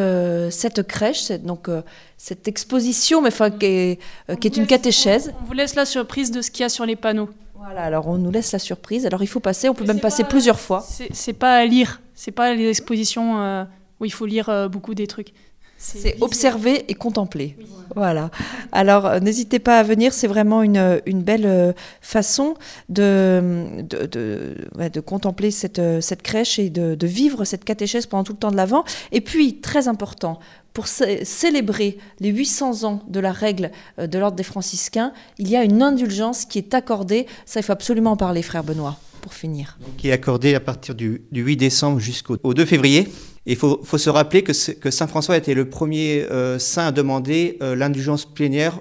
cette 0.49 0.87
crèche, 0.87 1.21
cette, 1.21 1.43
donc, 1.43 1.69
cette 2.17 2.47
exposition, 2.47 3.21
mais 3.21 3.27
enfin, 3.27 3.51
qui 3.51 3.65
est, 3.65 3.99
qui 4.39 4.47
est 4.47 4.55
une 4.55 4.67
catéchèse. 4.67 5.33
On 5.41 5.45
vous 5.47 5.53
laisse 5.53 5.75
la 5.75 5.85
surprise 5.85 6.31
de 6.31 6.41
ce 6.41 6.49
qu'il 6.49 6.61
y 6.61 6.65
a 6.65 6.69
sur 6.69 6.85
les 6.85 6.95
panneaux. 6.95 7.29
Voilà, 7.63 7.83
alors 7.83 8.09
on 8.09 8.17
nous 8.17 8.29
laisse 8.29 8.51
la 8.51 8.59
surprise. 8.59 9.05
Alors 9.05 9.23
il 9.23 9.27
faut 9.27 9.39
passer, 9.39 9.69
on 9.69 9.73
peut 9.73 9.85
même 9.85 10.01
passer 10.01 10.25
plusieurs 10.25 10.59
fois. 10.59 10.85
C'est 11.13 11.33
pas 11.33 11.55
à 11.55 11.65
lire, 11.65 12.01
c'est 12.13 12.31
pas 12.31 12.53
les 12.53 12.67
expositions 12.67 13.39
euh, 13.39 13.63
où 14.01 14.05
il 14.05 14.11
faut 14.11 14.25
lire 14.25 14.49
euh, 14.49 14.67
beaucoup 14.67 14.93
des 14.93 15.07
trucs. 15.07 15.33
C'est 15.77 16.17
observer 16.21 16.85
et 16.89 16.93
contempler. 16.93 17.57
Voilà. 17.93 18.31
Alors, 18.71 19.05
euh, 19.05 19.19
n'hésitez 19.19 19.59
pas 19.59 19.79
à 19.79 19.83
venir, 19.83 20.13
c'est 20.13 20.27
vraiment 20.27 20.61
une, 20.61 21.01
une 21.05 21.21
belle 21.21 21.75
façon 21.99 22.55
de, 22.87 23.81
de, 23.81 24.55
de, 24.89 24.99
contempler 25.01 25.51
cette, 25.51 25.81
cette 25.99 26.21
crèche 26.21 26.57
et 26.57 26.69
de, 26.69 26.95
de, 26.95 27.07
vivre 27.07 27.43
cette 27.43 27.65
catéchèse 27.65 28.05
pendant 28.05 28.23
tout 28.23 28.31
le 28.31 28.39
temps 28.39 28.51
de 28.51 28.55
l'Avent. 28.55 28.85
Et 29.11 29.19
puis, 29.19 29.59
très 29.59 29.89
important, 29.89 30.39
pour 30.73 30.87
célébrer 30.87 31.97
les 32.19 32.29
800 32.29 32.83
ans 32.83 33.03
de 33.07 33.19
la 33.19 33.31
règle 33.31 33.71
euh, 33.99 34.07
de 34.07 34.17
l'ordre 34.17 34.35
des 34.35 34.43
franciscains, 34.43 35.13
il 35.37 35.47
y 35.47 35.55
a 35.55 35.63
une 35.63 35.81
indulgence 35.81 36.45
qui 36.45 36.57
est 36.57 36.73
accordée. 36.73 37.27
Ça, 37.45 37.59
il 37.59 37.63
faut 37.63 37.71
absolument 37.71 38.11
en 38.11 38.17
parler, 38.17 38.41
frère 38.41 38.63
Benoît, 38.63 38.97
pour 39.21 39.33
finir. 39.33 39.77
Qui 39.97 40.09
est 40.09 40.11
accordée 40.11 40.55
à 40.55 40.59
partir 40.59 40.95
du, 40.95 41.21
8 41.31 41.57
décembre 41.57 41.99
jusqu'au 41.99 42.53
2 42.53 42.65
février. 42.65 43.07
il 43.45 43.55
faut, 43.55 43.79
se 43.83 44.09
rappeler 44.09 44.41
que, 44.41 44.53
Saint 44.53 45.07
François 45.07 45.37
était 45.37 45.53
le 45.53 45.69
premier 45.69 46.23
euh, 46.31 46.57
saint 46.57 46.87
à 46.87 46.91
demander 46.91 47.57
euh, 47.61 47.75
l'indulgence 47.75 48.25
plénière 48.25 48.79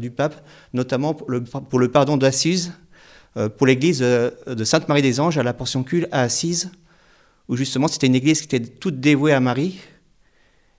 du 0.00 0.10
pape, 0.10 0.46
notamment 0.72 1.12
pour 1.12 1.78
le, 1.78 1.88
pardon 1.88 2.16
d'Assise, 2.16 2.72
pour 3.56 3.66
l'église 3.66 4.00
de 4.00 4.64
Sainte-Marie 4.64 5.00
des 5.00 5.18
Anges 5.18 5.38
à 5.38 5.42
la 5.42 5.54
portion 5.54 5.82
cul 5.82 6.06
à 6.12 6.20
Assise, 6.20 6.70
où 7.48 7.56
justement 7.56 7.88
c'était 7.88 8.06
une 8.06 8.14
église 8.14 8.42
qui 8.42 8.54
était 8.54 8.60
toute 8.60 9.00
dévouée 9.00 9.32
à 9.32 9.40
Marie, 9.40 9.78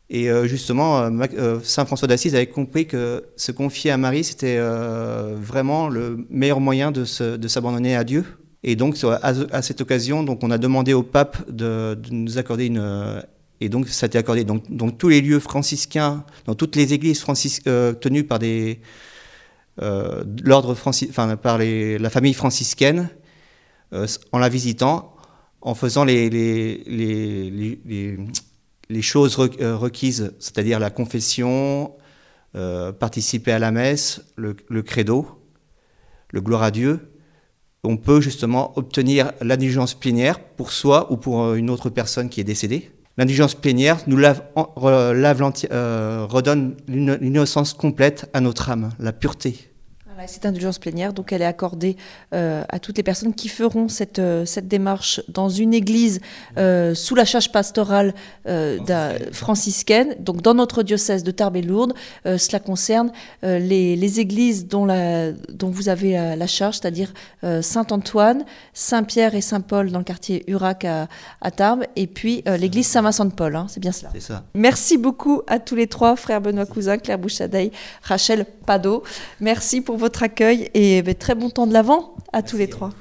et 0.09 0.29
euh, 0.29 0.45
justement, 0.47 0.99
euh, 0.99 1.09
euh, 1.37 1.59
Saint 1.63 1.85
François 1.85 2.07
d'Assise 2.07 2.35
avait 2.35 2.47
compris 2.47 2.85
que 2.85 3.25
se 3.35 3.51
confier 3.51 3.91
à 3.91 3.97
Marie, 3.97 4.23
c'était 4.23 4.59
vraiment 4.59 5.89
le 5.89 6.25
meilleur 6.29 6.59
moyen 6.59 6.91
de 6.91 7.05
s'abandonner 7.05 7.95
à 7.95 8.03
Dieu. 8.03 8.25
Et 8.65 8.75
donc, 8.75 8.97
à, 9.03 9.61
cette 9.61 9.81
occasion, 9.81 10.23
donc, 10.23 10.39
on 10.43 10.51
a 10.51 10.57
demandé 10.57 10.93
au 10.93 11.03
pape 11.03 11.49
de, 11.49 11.97
nous 12.11 12.37
accorder 12.37 12.67
une. 12.67 13.23
et 13.59 13.67
donc, 13.67 13.89
ça 13.89 14.05
a 14.05 14.07
été 14.07 14.17
accordé. 14.17 14.45
Donc, 14.45 14.63
dans 14.69 14.89
tous 14.89 15.09
les 15.09 15.19
lieux 15.19 15.39
franciscains, 15.39 16.23
dans 16.45 16.55
toutes 16.55 16.75
les 16.75 16.93
églises 16.93 17.25
tenues 17.99 18.23
par 18.23 18.39
des. 18.39 18.79
l'ordre 19.79 20.77
enfin, 20.85 21.35
par 21.35 21.57
la 21.57 22.09
famille 22.09 22.33
franciscaine, 22.33 23.09
en 24.31 24.39
la 24.39 24.49
visitant, 24.49 25.15
en 25.61 25.75
faisant 25.75 26.05
les, 26.05 26.29
les, 26.29 26.83
les 26.85 27.79
les 27.85 28.17
choses 29.01 29.35
requises, 29.35 30.33
c'est-à-dire 30.39 30.79
la 30.79 30.89
confession, 30.89 31.93
participer 32.99 33.51
à 33.51 33.59
la 33.59 33.71
messe, 33.71 34.21
le, 34.35 34.81
credo, 34.81 35.27
le 36.31 36.41
gloire 36.41 36.63
à 36.63 36.71
Dieu, 36.71 37.13
on 37.83 37.97
peut 37.97 38.21
justement 38.21 38.77
obtenir 38.77 39.33
l'indulgence 39.41 39.93
plénière 39.93 40.39
pour 40.39 40.71
soi 40.71 41.11
ou 41.11 41.17
pour 41.17 41.53
une 41.53 41.69
autre 41.69 41.89
personne 41.89 42.29
qui 42.29 42.39
est 42.39 42.45
décédée. 42.45 42.91
L'indulgence 43.17 43.55
plénière 43.55 43.97
nous 44.07 44.17
lave, 44.17 44.41
euh, 44.57 46.25
redonne 46.27 46.75
une 46.87 47.17
innocence 47.21 47.73
complète 47.73 48.29
à 48.33 48.41
notre 48.41 48.69
âme, 48.69 48.89
la 48.99 49.13
pureté 49.13 49.72
cette 50.27 50.45
indulgence 50.45 50.79
plénière, 50.79 51.13
donc 51.13 51.31
elle 51.31 51.41
est 51.41 51.45
accordée 51.45 51.97
euh, 52.33 52.63
à 52.69 52.79
toutes 52.79 52.97
les 52.97 53.03
personnes 53.03 53.33
qui 53.33 53.49
feront 53.49 53.89
cette, 53.89 54.19
euh, 54.19 54.45
cette 54.45 54.67
démarche 54.67 55.21
dans 55.27 55.49
une 55.49 55.73
église 55.73 56.21
euh, 56.57 56.93
sous 56.93 57.15
la 57.15 57.25
charge 57.25 57.51
pastorale 57.51 58.13
franciscaine, 59.31 60.15
donc 60.19 60.41
dans 60.41 60.53
notre 60.53 60.83
diocèse 60.83 61.23
de 61.23 61.31
Tarbes 61.31 61.57
et 61.57 61.61
Lourdes. 61.61 61.93
cela 62.25 62.59
concerne 62.59 63.11
les, 63.41 63.95
les, 63.95 64.19
églises 64.19 64.67
dont, 64.67 64.85
la, 64.85 65.31
dont 65.31 65.69
vous 65.69 65.89
avez 65.89 66.35
la, 66.35 66.47
charge, 66.47 66.79
c'est-à-dire 66.79 67.13
Saint-Antoine, 67.61 68.43
Saint-Pierre 68.73 69.35
et 69.35 69.41
Saint-Paul 69.41 69.91
dans 69.91 69.99
le 69.99 70.03
quartier 70.03 70.43
Urac 70.47 70.85
à, 70.85 71.07
à 71.41 71.51
Tarbes, 71.51 71.85
et 71.95 72.07
puis 72.07 72.43
l'église 72.45 72.87
Saint-Vincent-de-Paul, 72.87 73.55
hein, 73.55 73.67
c'est 73.69 73.79
bien 73.79 73.91
cela. 73.91 74.11
Ça. 74.19 74.43
Merci 74.53 74.97
beaucoup 74.97 75.41
à 75.47 75.59
tous 75.59 75.75
les 75.75 75.87
trois, 75.87 76.15
frère 76.15 76.41
Benoît 76.41 76.65
Cousin, 76.65 76.97
Claire 76.97 77.19
Bouchadeille, 77.19 77.71
Rachel 78.03 78.45
Pado. 78.65 79.03
Merci 79.39 79.81
pour 79.81 79.97
votre 79.97 80.12
accueil 80.21 80.69
et 80.73 81.01
ben, 81.01 81.15
très 81.15 81.33
bon 81.35 81.49
temps 81.49 81.65
de 81.65 81.73
l'avant 81.73 82.15
à 82.31 82.43
tous 82.43 82.57
les 82.57 82.69
trois. 82.69 82.91